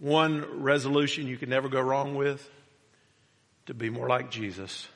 one 0.00 0.62
resolution 0.62 1.26
you 1.26 1.36
can 1.36 1.50
never 1.50 1.68
go 1.68 1.80
wrong 1.80 2.16
with? 2.16 2.48
To 3.66 3.74
be 3.74 3.90
more 3.90 4.08
like 4.08 4.30
Jesus. 4.30 4.88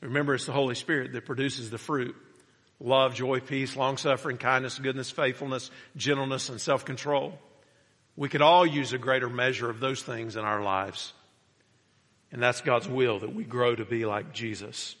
Remember, 0.00 0.34
it's 0.34 0.46
the 0.46 0.52
Holy 0.52 0.74
Spirit 0.74 1.12
that 1.12 1.26
produces 1.26 1.70
the 1.70 1.78
fruit. 1.78 2.16
Love, 2.78 3.14
joy, 3.14 3.40
peace, 3.40 3.74
long 3.74 3.96
suffering, 3.96 4.36
kindness, 4.36 4.78
goodness, 4.78 5.10
faithfulness, 5.10 5.70
gentleness, 5.96 6.48
and 6.48 6.60
self-control. 6.60 7.38
We 8.16 8.28
could 8.28 8.42
all 8.42 8.66
use 8.66 8.92
a 8.92 8.98
greater 8.98 9.28
measure 9.28 9.70
of 9.70 9.80
those 9.80 10.02
things 10.02 10.36
in 10.36 10.44
our 10.44 10.62
lives. 10.62 11.12
And 12.32 12.42
that's 12.42 12.60
God's 12.60 12.88
will 12.88 13.20
that 13.20 13.34
we 13.34 13.44
grow 13.44 13.74
to 13.74 13.84
be 13.84 14.04
like 14.04 14.32
Jesus. 14.32 14.96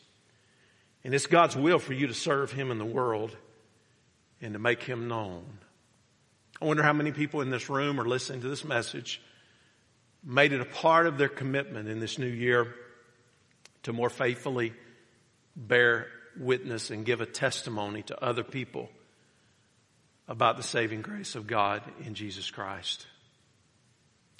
And 1.04 1.14
it's 1.14 1.26
God's 1.26 1.56
will 1.56 1.78
for 1.78 1.92
you 1.92 2.06
to 2.06 2.14
serve 2.14 2.52
Him 2.52 2.70
in 2.70 2.78
the 2.78 2.84
world 2.84 3.36
and 4.40 4.54
to 4.54 4.58
make 4.58 4.82
Him 4.82 5.08
known. 5.08 5.44
I 6.60 6.64
wonder 6.64 6.82
how 6.82 6.94
many 6.94 7.12
people 7.12 7.42
in 7.42 7.50
this 7.50 7.68
room 7.68 8.00
are 8.00 8.08
listening 8.08 8.40
to 8.40 8.48
this 8.48 8.64
message 8.64 9.20
made 10.24 10.52
it 10.52 10.60
a 10.60 10.66
part 10.66 11.06
of 11.06 11.18
their 11.18 11.28
commitment 11.28 11.88
in 11.88 12.00
this 12.00 12.18
new 12.18 12.26
year 12.26 12.74
to 13.82 13.92
more 13.92 14.10
faithfully 14.10 14.72
bear 15.54 16.08
witness 16.38 16.90
and 16.90 17.04
give 17.04 17.20
a 17.20 17.26
testimony 17.26 18.02
to 18.02 18.22
other 18.22 18.42
people 18.42 18.88
about 20.28 20.56
the 20.56 20.62
saving 20.62 21.02
grace 21.02 21.34
of 21.34 21.46
God 21.46 21.82
in 22.04 22.14
Jesus 22.14 22.50
Christ. 22.50 23.06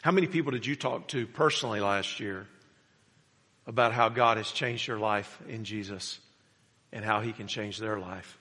How 0.03 0.11
many 0.11 0.27
people 0.27 0.53
did 0.53 0.67
you 0.67 0.77
talk 0.77 1.09
to 1.09 1.27
personally 1.27 1.81
last 1.81 2.21
year 2.21 2.47
about 3.67 3.93
how 3.93 4.09
God 4.09 4.37
has 4.37 4.51
changed 4.51 4.87
your 4.87 4.99
life 4.99 5.39
in 5.49 5.65
Jesus 5.65 6.19
and 6.93 7.05
how 7.05 7.21
he 7.21 7.33
can 7.33 7.47
change 7.47 7.79
their 7.79 7.99
life? 7.99 8.39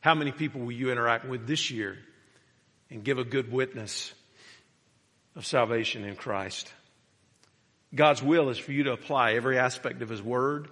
How 0.00 0.14
many 0.14 0.32
people 0.32 0.60
will 0.60 0.72
you 0.72 0.90
interact 0.90 1.26
with 1.26 1.46
this 1.46 1.70
year 1.70 1.98
and 2.90 3.04
give 3.04 3.18
a 3.18 3.24
good 3.24 3.50
witness 3.50 4.12
of 5.34 5.44
salvation 5.46 6.04
in 6.04 6.16
Christ. 6.16 6.72
God's 7.94 8.22
will 8.22 8.48
is 8.48 8.58
for 8.58 8.72
you 8.72 8.84
to 8.84 8.92
apply 8.92 9.34
every 9.34 9.58
aspect 9.58 10.02
of 10.02 10.08
His 10.08 10.22
Word 10.22 10.68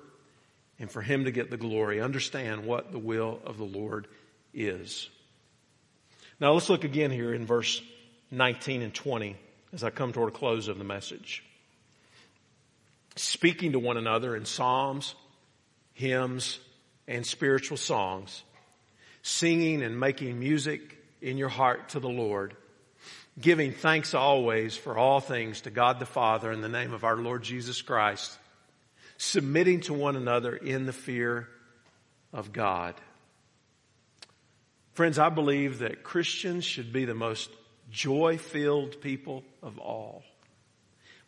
and 0.79 0.91
for 0.91 1.03
Him 1.03 1.25
to 1.25 1.31
get 1.31 1.51
the 1.51 1.57
glory. 1.57 2.01
Understand 2.01 2.67
what 2.67 2.93
the 2.93 2.99
will 2.99 3.41
of 3.45 3.59
the 3.59 3.65
Lord 3.65 4.07
is. 4.53 5.09
Now 6.41 6.53
let's 6.53 6.69
look 6.69 6.85
again 6.85 7.11
here 7.11 7.33
in 7.33 7.47
verse 7.47 7.81
19 8.31 8.83
and 8.83 8.95
20 8.95 9.37
as 9.73 9.85
I 9.85 9.91
come 9.91 10.13
toward 10.13 10.31
a 10.31 10.37
close 10.37 10.69
of 10.69 10.79
the 10.79 10.85
message. 10.85 11.45
Speaking 13.17 13.73
to 13.73 13.79
one 13.79 13.97
another 13.97 14.35
in 14.35 14.45
psalms, 14.45 15.15
hymns, 15.93 16.59
and 17.07 17.25
spiritual 17.25 17.77
songs, 17.77 18.43
singing 19.23 19.83
and 19.83 19.99
making 19.99 20.39
music 20.39 20.99
in 21.23 21.39
your 21.39 21.49
heart 21.49 21.91
to 21.91 22.01
the 22.01 22.09
Lord, 22.09 22.57
giving 23.41 23.73
thanks 23.73 24.15
always 24.15 24.77
for 24.77 24.99
all 24.99 25.21
things 25.21 25.63
to 25.63 25.71
God 25.71 25.99
the 25.99 26.07
Father 26.07 26.51
in 26.53 26.61
the 26.61 26.69
name 26.69 26.93
of 26.93 27.05
our 27.05 27.17
Lord 27.17 27.43
Jesus 27.43 27.83
Christ, 27.83 28.37
submitting 29.17 29.81
to 29.83 29.95
one 29.95 30.17
another 30.17 30.55
in 30.55 30.87
the 30.87 30.93
fear 30.93 31.49
of 32.33 32.53
God. 32.53 32.95
Friends, 34.93 35.19
I 35.19 35.29
believe 35.29 35.81
that 35.81 36.05
Christians 36.05 36.65
should 36.65 36.93
be 36.93 37.05
the 37.05 37.15
most 37.15 37.51
joy 37.91 38.39
filled 38.39 39.01
people 39.01 39.43
of 39.63 39.79
all. 39.79 40.23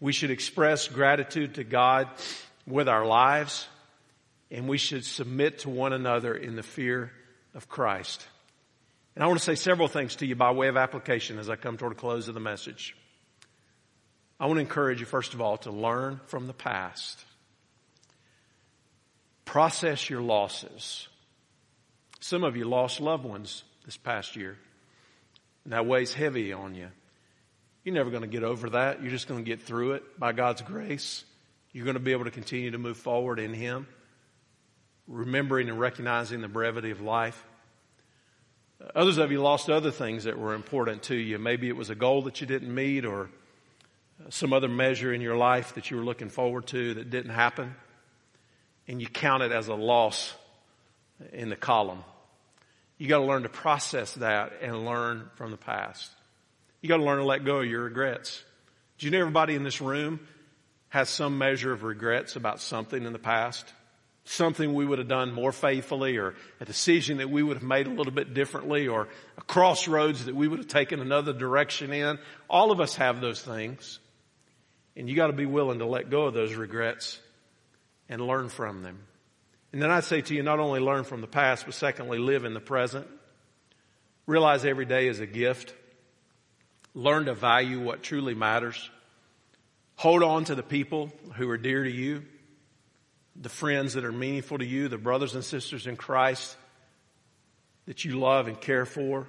We 0.00 0.12
should 0.12 0.30
express 0.30 0.88
gratitude 0.88 1.54
to 1.54 1.64
God 1.64 2.08
with 2.66 2.88
our 2.88 3.06
lives 3.06 3.66
and 4.50 4.68
we 4.68 4.78
should 4.78 5.04
submit 5.04 5.60
to 5.60 5.70
one 5.70 5.92
another 5.92 6.34
in 6.34 6.54
the 6.56 6.62
fear 6.62 7.10
of 7.54 7.68
Christ. 7.68 8.26
And 9.14 9.24
I 9.24 9.26
want 9.26 9.38
to 9.38 9.44
say 9.44 9.54
several 9.54 9.88
things 9.88 10.16
to 10.16 10.26
you 10.26 10.36
by 10.36 10.52
way 10.52 10.68
of 10.68 10.76
application 10.76 11.38
as 11.38 11.48
I 11.48 11.56
come 11.56 11.76
toward 11.76 11.92
a 11.92 11.96
close 11.96 12.28
of 12.28 12.34
the 12.34 12.40
message. 12.40 12.94
I 14.38 14.46
want 14.46 14.58
to 14.58 14.60
encourage 14.60 15.00
you, 15.00 15.06
first 15.06 15.34
of 15.34 15.40
all, 15.40 15.56
to 15.58 15.70
learn 15.70 16.20
from 16.26 16.46
the 16.46 16.52
past. 16.52 17.24
Process 19.46 20.10
your 20.10 20.20
losses. 20.20 21.08
Some 22.20 22.44
of 22.44 22.56
you 22.56 22.66
lost 22.66 23.00
loved 23.00 23.24
ones 23.24 23.64
this 23.86 23.96
past 23.96 24.36
year. 24.36 24.58
And 25.64 25.72
that 25.72 25.86
weighs 25.86 26.12
heavy 26.12 26.52
on 26.52 26.74
you. 26.74 26.88
You're 27.82 27.94
never 27.94 28.10
going 28.10 28.22
to 28.22 28.28
get 28.28 28.42
over 28.42 28.70
that. 28.70 29.00
You're 29.00 29.10
just 29.10 29.28
going 29.28 29.42
to 29.42 29.48
get 29.48 29.62
through 29.62 29.92
it 29.92 30.18
by 30.18 30.32
God's 30.32 30.60
grace. 30.60 31.24
You're 31.72 31.84
going 31.84 31.94
to 31.94 32.00
be 32.00 32.12
able 32.12 32.24
to 32.24 32.30
continue 32.30 32.72
to 32.72 32.78
move 32.78 32.96
forward 32.96 33.38
in 33.38 33.54
Him, 33.54 33.86
remembering 35.06 35.68
and 35.68 35.78
recognizing 35.78 36.40
the 36.40 36.48
brevity 36.48 36.90
of 36.90 37.00
life. 37.00 37.42
Others 38.94 39.18
of 39.18 39.30
you 39.30 39.40
lost 39.40 39.70
other 39.70 39.90
things 39.90 40.24
that 40.24 40.38
were 40.38 40.54
important 40.54 41.04
to 41.04 41.14
you. 41.14 41.38
Maybe 41.38 41.68
it 41.68 41.76
was 41.76 41.90
a 41.90 41.94
goal 41.94 42.22
that 42.22 42.40
you 42.40 42.46
didn't 42.46 42.74
meet 42.74 43.04
or 43.04 43.30
some 44.30 44.52
other 44.52 44.68
measure 44.68 45.12
in 45.12 45.20
your 45.20 45.36
life 45.36 45.74
that 45.74 45.90
you 45.90 45.96
were 45.96 46.04
looking 46.04 46.28
forward 46.28 46.66
to 46.68 46.94
that 46.94 47.10
didn't 47.10 47.32
happen. 47.32 47.74
And 48.88 49.00
you 49.00 49.08
count 49.08 49.42
it 49.42 49.52
as 49.52 49.68
a 49.68 49.74
loss 49.74 50.34
in 51.32 51.48
the 51.48 51.56
column. 51.56 52.04
You 52.98 53.08
got 53.08 53.18
to 53.18 53.24
learn 53.24 53.42
to 53.42 53.48
process 53.48 54.14
that 54.14 54.52
and 54.62 54.84
learn 54.84 55.28
from 55.36 55.50
the 55.50 55.56
past. 55.56 56.10
You 56.80 56.88
got 56.88 56.98
to 56.98 57.04
learn 57.04 57.18
to 57.18 57.24
let 57.24 57.44
go 57.44 57.58
of 57.60 57.66
your 57.66 57.84
regrets. 57.84 58.42
Do 58.98 59.06
you 59.06 59.10
know 59.12 59.20
everybody 59.20 59.54
in 59.54 59.64
this 59.64 59.80
room 59.80 60.20
has 60.88 61.08
some 61.08 61.36
measure 61.36 61.72
of 61.72 61.82
regrets 61.82 62.36
about 62.36 62.60
something 62.60 63.04
in 63.04 63.12
the 63.12 63.18
past? 63.18 63.72
something 64.28 64.74
we 64.74 64.84
would 64.84 64.98
have 64.98 65.08
done 65.08 65.32
more 65.32 65.52
faithfully 65.52 66.16
or 66.16 66.34
a 66.60 66.64
decision 66.64 67.18
that 67.18 67.30
we 67.30 67.42
would 67.42 67.56
have 67.56 67.66
made 67.66 67.86
a 67.86 67.90
little 67.90 68.12
bit 68.12 68.34
differently 68.34 68.88
or 68.88 69.08
a 69.38 69.42
crossroads 69.42 70.24
that 70.24 70.34
we 70.34 70.48
would 70.48 70.58
have 70.58 70.68
taken 70.68 71.00
another 71.00 71.32
direction 71.32 71.92
in. 71.92 72.18
All 72.50 72.72
of 72.72 72.80
us 72.80 72.96
have 72.96 73.20
those 73.20 73.40
things. 73.40 74.00
And 74.96 75.08
you 75.08 75.14
got 75.14 75.28
to 75.28 75.32
be 75.32 75.46
willing 75.46 75.78
to 75.78 75.86
let 75.86 76.10
go 76.10 76.24
of 76.24 76.34
those 76.34 76.54
regrets 76.54 77.20
and 78.08 78.20
learn 78.20 78.48
from 78.48 78.82
them. 78.82 78.98
And 79.72 79.82
then 79.82 79.90
I'd 79.90 80.04
say 80.04 80.20
to 80.20 80.34
you, 80.34 80.42
not 80.42 80.58
only 80.58 80.80
learn 80.80 81.04
from 81.04 81.20
the 81.20 81.26
past, 81.26 81.66
but 81.66 81.74
secondly, 81.74 82.18
live 82.18 82.44
in 82.44 82.54
the 82.54 82.60
present. 82.60 83.06
Realize 84.26 84.64
every 84.64 84.86
day 84.86 85.08
is 85.08 85.20
a 85.20 85.26
gift. 85.26 85.74
Learn 86.94 87.26
to 87.26 87.34
value 87.34 87.80
what 87.80 88.02
truly 88.02 88.34
matters. 88.34 88.90
Hold 89.96 90.22
on 90.22 90.44
to 90.44 90.54
the 90.54 90.62
people 90.62 91.12
who 91.34 91.48
are 91.50 91.58
dear 91.58 91.84
to 91.84 91.90
you, 91.90 92.24
the 93.34 93.48
friends 93.48 93.94
that 93.94 94.04
are 94.04 94.12
meaningful 94.12 94.58
to 94.58 94.64
you, 94.64 94.88
the 94.88 94.98
brothers 94.98 95.34
and 95.34 95.44
sisters 95.44 95.86
in 95.86 95.96
Christ 95.96 96.56
that 97.86 98.04
you 98.04 98.18
love 98.18 98.48
and 98.48 98.60
care 98.60 98.84
for. 98.84 99.26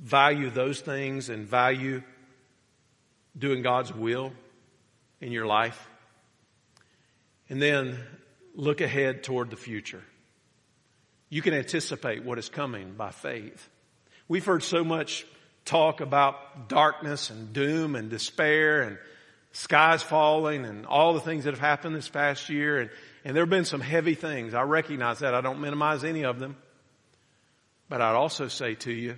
Value 0.00 0.50
those 0.50 0.80
things 0.80 1.28
and 1.28 1.46
value 1.46 2.02
doing 3.36 3.62
God's 3.62 3.94
will 3.94 4.32
in 5.20 5.32
your 5.32 5.46
life. 5.46 5.87
And 7.48 7.60
then 7.60 7.98
look 8.54 8.80
ahead 8.80 9.22
toward 9.22 9.50
the 9.50 9.56
future. 9.56 10.02
You 11.30 11.42
can 11.42 11.54
anticipate 11.54 12.24
what 12.24 12.38
is 12.38 12.48
coming 12.48 12.94
by 12.94 13.10
faith. 13.10 13.68
We've 14.28 14.44
heard 14.44 14.62
so 14.62 14.84
much 14.84 15.26
talk 15.64 16.00
about 16.00 16.68
darkness 16.68 17.30
and 17.30 17.52
doom 17.52 17.94
and 17.94 18.10
despair 18.10 18.82
and 18.82 18.98
skies 19.52 20.02
falling 20.02 20.64
and 20.64 20.86
all 20.86 21.14
the 21.14 21.20
things 21.20 21.44
that 21.44 21.50
have 21.50 21.60
happened 21.60 21.94
this 21.94 22.08
past 22.08 22.48
year. 22.48 22.80
And, 22.80 22.90
and 23.24 23.36
there 23.36 23.42
have 23.42 23.50
been 23.50 23.64
some 23.64 23.80
heavy 23.80 24.14
things. 24.14 24.54
I 24.54 24.62
recognize 24.62 25.20
that. 25.20 25.34
I 25.34 25.40
don't 25.40 25.60
minimize 25.60 26.04
any 26.04 26.24
of 26.24 26.38
them. 26.38 26.56
But 27.88 28.00
I'd 28.00 28.14
also 28.14 28.48
say 28.48 28.74
to 28.76 28.92
you, 28.92 29.16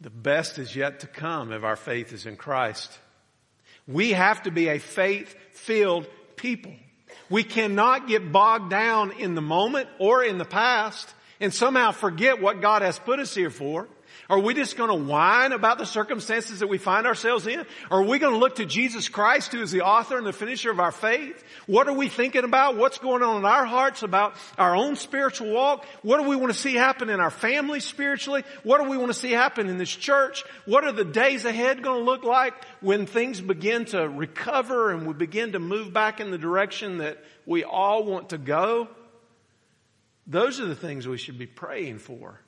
the 0.00 0.10
best 0.10 0.58
is 0.58 0.74
yet 0.74 1.00
to 1.00 1.06
come 1.06 1.52
if 1.52 1.64
our 1.64 1.76
faith 1.76 2.12
is 2.12 2.26
in 2.26 2.36
Christ. 2.36 2.96
We 3.86 4.12
have 4.12 4.42
to 4.44 4.50
be 4.50 4.68
a 4.68 4.78
faith 4.78 5.34
filled 5.52 6.06
people. 6.36 6.74
We 7.30 7.44
cannot 7.44 8.08
get 8.08 8.32
bogged 8.32 8.70
down 8.70 9.12
in 9.12 9.34
the 9.34 9.42
moment 9.42 9.88
or 9.98 10.24
in 10.24 10.38
the 10.38 10.44
past 10.44 11.12
and 11.40 11.52
somehow 11.52 11.92
forget 11.92 12.40
what 12.40 12.60
God 12.60 12.82
has 12.82 12.98
put 12.98 13.20
us 13.20 13.34
here 13.34 13.50
for. 13.50 13.86
Are 14.30 14.38
we 14.38 14.52
just 14.52 14.76
going 14.76 14.90
to 14.90 15.10
whine 15.10 15.52
about 15.52 15.78
the 15.78 15.86
circumstances 15.86 16.58
that 16.58 16.66
we 16.66 16.76
find 16.76 17.06
ourselves 17.06 17.46
in? 17.46 17.64
Are 17.90 18.02
we 18.02 18.18
going 18.18 18.34
to 18.34 18.38
look 18.38 18.56
to 18.56 18.66
Jesus 18.66 19.08
Christ 19.08 19.52
who 19.52 19.62
is 19.62 19.70
the 19.70 19.80
author 19.80 20.18
and 20.18 20.26
the 20.26 20.34
finisher 20.34 20.70
of 20.70 20.80
our 20.80 20.92
faith? 20.92 21.42
What 21.66 21.88
are 21.88 21.94
we 21.94 22.08
thinking 22.08 22.44
about? 22.44 22.76
What's 22.76 22.98
going 22.98 23.22
on 23.22 23.38
in 23.38 23.46
our 23.46 23.64
hearts 23.64 24.02
about 24.02 24.34
our 24.58 24.76
own 24.76 24.96
spiritual 24.96 25.50
walk? 25.50 25.86
What 26.02 26.20
do 26.20 26.28
we 26.28 26.36
want 26.36 26.52
to 26.52 26.58
see 26.58 26.74
happen 26.74 27.08
in 27.08 27.20
our 27.20 27.30
family 27.30 27.80
spiritually? 27.80 28.44
What 28.64 28.82
do 28.82 28.90
we 28.90 28.98
want 28.98 29.10
to 29.10 29.18
see 29.18 29.32
happen 29.32 29.70
in 29.70 29.78
this 29.78 29.88
church? 29.88 30.44
What 30.66 30.84
are 30.84 30.92
the 30.92 31.06
days 31.06 31.46
ahead 31.46 31.82
going 31.82 32.00
to 32.00 32.04
look 32.04 32.22
like 32.22 32.52
when 32.82 33.06
things 33.06 33.40
begin 33.40 33.86
to 33.86 34.06
recover 34.10 34.90
and 34.90 35.06
we 35.06 35.14
begin 35.14 35.52
to 35.52 35.58
move 35.58 35.94
back 35.94 36.20
in 36.20 36.30
the 36.30 36.38
direction 36.38 36.98
that 36.98 37.24
we 37.46 37.64
all 37.64 38.04
want 38.04 38.28
to 38.30 38.38
go? 38.38 38.88
Those 40.26 40.60
are 40.60 40.66
the 40.66 40.76
things 40.76 41.08
we 41.08 41.16
should 41.16 41.38
be 41.38 41.46
praying 41.46 42.00
for 42.00 42.38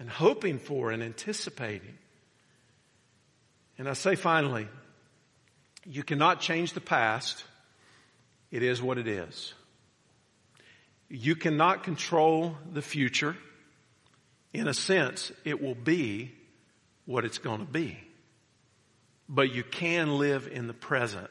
and 0.00 0.08
hoping 0.08 0.58
for 0.58 0.90
and 0.90 1.02
anticipating. 1.02 1.96
And 3.78 3.88
I 3.88 3.92
say 3.92 4.16
finally, 4.16 4.66
you 5.84 6.02
cannot 6.02 6.40
change 6.40 6.72
the 6.72 6.80
past. 6.80 7.44
It 8.50 8.62
is 8.62 8.82
what 8.82 8.98
it 8.98 9.06
is. 9.06 9.52
You 11.10 11.36
cannot 11.36 11.84
control 11.84 12.56
the 12.72 12.82
future. 12.82 13.36
In 14.52 14.66
a 14.66 14.74
sense, 14.74 15.30
it 15.44 15.62
will 15.62 15.74
be 15.74 16.32
what 17.04 17.24
it's 17.24 17.38
going 17.38 17.60
to 17.60 17.70
be. 17.70 17.98
But 19.28 19.52
you 19.52 19.62
can 19.62 20.18
live 20.18 20.48
in 20.50 20.66
the 20.66 20.74
present 20.74 21.30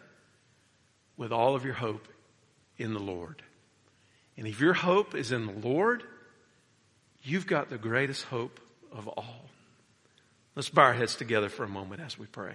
with 1.17 1.31
all 1.31 1.55
of 1.55 1.65
your 1.65 1.73
hope 1.73 2.07
in 2.77 2.93
the 2.93 2.99
Lord. 2.99 3.41
And 4.37 4.47
if 4.47 4.61
your 4.61 4.73
hope 4.73 5.15
is 5.15 5.31
in 5.31 5.47
the 5.47 5.67
Lord, 5.67 6.03
You've 7.23 7.47
got 7.47 7.69
the 7.69 7.77
greatest 7.77 8.23
hope 8.25 8.59
of 8.91 9.07
all. 9.07 9.45
Let's 10.55 10.69
bow 10.69 10.83
our 10.83 10.93
heads 10.93 11.15
together 11.15 11.49
for 11.49 11.63
a 11.63 11.69
moment 11.69 12.01
as 12.01 12.17
we 12.17 12.25
pray. 12.25 12.53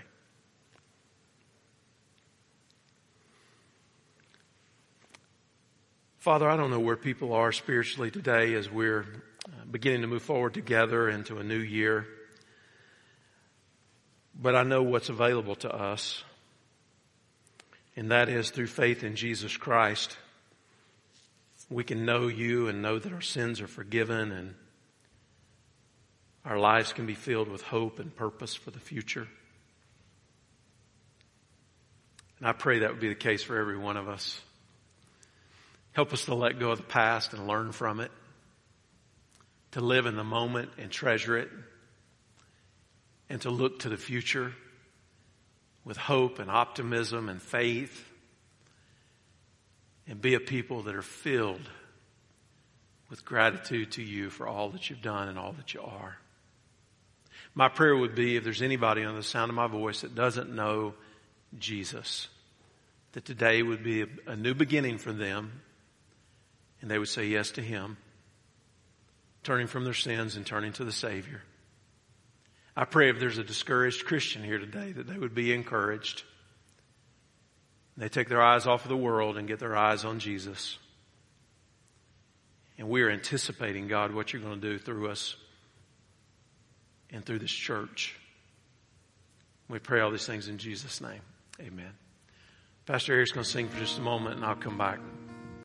Father, 6.19 6.49
I 6.49 6.57
don't 6.57 6.71
know 6.71 6.81
where 6.81 6.97
people 6.97 7.35
are 7.35 7.53
spiritually 7.53 8.11
today 8.11 8.55
as 8.55 8.71
we're 8.71 9.05
uh, 9.47 9.65
beginning 9.71 10.01
to 10.01 10.07
move 10.07 10.23
forward 10.23 10.55
together 10.55 11.11
into 11.11 11.39
a 11.39 11.45
new 11.45 11.59
year. 11.59 12.07
But 14.35 14.57
I 14.57 14.63
know 14.63 14.83
what's 14.83 15.11
available 15.11 15.55
to 15.57 15.71
us, 15.71 16.25
and 17.95 18.11
that 18.11 18.31
is 18.31 18.49
through 18.49 18.69
faith 18.69 19.05
in 19.05 19.17
Jesus 19.17 19.57
Christ 19.57 20.17
we 21.71 21.85
can 21.85 22.05
know 22.05 22.29
you 22.29 22.69
and 22.69 22.83
know 22.83 22.99
that 22.99 23.13
our 23.13 23.21
sins 23.21 23.61
are 23.61 23.67
forgiven 23.67 24.33
and 24.33 24.55
our 26.45 26.59
lives 26.59 26.93
can 26.93 27.07
be 27.07 27.15
filled 27.15 27.49
with 27.49 27.63
hope 27.63 27.99
and 27.99 28.15
purpose 28.15 28.55
for 28.55 28.71
the 28.71 28.79
future. 28.79 29.27
And 32.39 32.49
I 32.49 32.53
pray 32.53 32.81
that 32.81 32.91
would 32.91 33.01
be 33.01 33.09
the 33.09 33.15
case 33.15 33.43
for 33.43 33.59
every 33.59 33.79
one 33.79 33.97
of 33.97 34.09
us. 34.09 34.39
Help 35.93 36.13
us 36.13 36.27
to 36.27 36.35
let 36.35 36.59
go 36.59 36.73
of 36.73 36.79
the 36.79 36.85
past 36.85 37.33
and 37.33 37.47
learn 37.47 37.73
from 37.73 38.01
it, 38.01 38.11
to 39.73 39.81
live 39.81 40.07
in 40.07 40.17
the 40.17 40.25
moment 40.25 40.71
and 40.77 40.91
treasure 40.91 41.39
it, 41.39 41.49
and 43.31 43.41
to 43.43 43.51
look 43.51 43.81
to 43.81 43.89
the 43.89 43.97
future 43.97 44.53
with 45.85 45.97
hope 45.97 46.39
and 46.39 46.51
optimism 46.51 47.29
and 47.29 47.41
faith 47.41 48.05
and 50.09 50.21
be 50.21 50.35
a 50.35 50.41
people 50.41 50.83
that 50.83 50.95
are 50.95 51.03
filled 51.03 51.69
with 53.11 53.25
gratitude 53.25 53.93
to 53.93 54.03
you 54.03 54.31
for 54.31 54.47
all 54.47 54.71
that 54.71 54.91
you've 54.91 55.03
done 55.03 55.29
and 55.29 55.39
all 55.39 55.53
that 55.53 55.75
you 55.75 55.81
are. 55.81 56.17
My 57.55 57.69
prayer 57.69 57.97
would 57.97 58.15
be 58.15 58.37
if 58.37 58.45
there's 58.45 58.63
anybody 58.63 59.05
on 59.05 59.15
the 59.15 59.23
sound 59.23 59.51
of 59.51 59.55
my 59.55 59.69
voice 59.69 60.01
that 60.01 60.15
doesn't 60.15 60.55
know 60.55 60.95
Jesus, 61.59 62.29
that 63.13 63.25
today 63.25 63.63
would 63.63 63.85
be 63.85 64.05
a, 64.27 64.35
new 64.35 64.55
beginning 64.55 64.99
for 64.99 65.13
them 65.13 65.61
and 66.81 66.91
they 66.91 66.99
would 66.99 67.09
say 67.09 67.27
yes 67.27 67.53
to 67.53 67.63
Him, 67.63 67.97
turning 69.45 69.69
from 69.69 69.85
their 69.85 69.95
sins 69.95 70.37
and 70.37 70.45
turning 70.45 70.73
to 70.75 70.85
the 70.85 70.93
Savior. 70.93 71.43
I 72.77 72.85
pray 72.85 73.09
if 73.09 73.21
there's 73.21 73.39
a 73.39 73.45
discouraged 73.45 74.05
Christian 74.05 74.43
here 74.43 74.59
today 74.59 74.91
that 74.93 75.07
they 75.07 75.17
would 75.17 75.35
be 75.35 75.55
encouraged 75.55 76.25
they 77.97 78.09
take 78.09 78.29
their 78.29 78.43
eyes 78.43 78.67
off 78.67 78.85
of 78.85 78.89
the 78.89 78.97
world 78.97 79.37
and 79.37 79.47
get 79.47 79.59
their 79.59 79.77
eyes 79.77 80.05
on 80.05 80.19
Jesus. 80.19 80.79
And 82.77 82.89
we 82.89 83.03
are 83.03 83.11
anticipating, 83.11 83.87
God, 83.87 84.13
what 84.13 84.33
you're 84.33 84.43
going 84.43 84.61
to 84.61 84.73
do 84.73 84.79
through 84.79 85.11
us 85.11 85.37
and 87.11 87.25
through 87.25 87.39
this 87.39 87.53
church. 87.53 88.17
We 89.69 89.79
pray 89.79 90.01
all 90.01 90.11
these 90.11 90.27
things 90.27 90.49
in 90.49 90.59
Jesus' 90.59 91.01
name. 91.01 91.21
Amen. 91.61 91.93
Pastor 92.87 93.15
Eric's 93.15 93.33
going 93.33 93.45
to 93.45 93.51
sing 93.51 93.69
for 93.69 93.79
just 93.79 93.99
a 93.99 94.03
moment 94.03 94.37
and 94.37 94.45
I'll 94.45 94.57
come 94.57 94.77
back. 94.77 94.99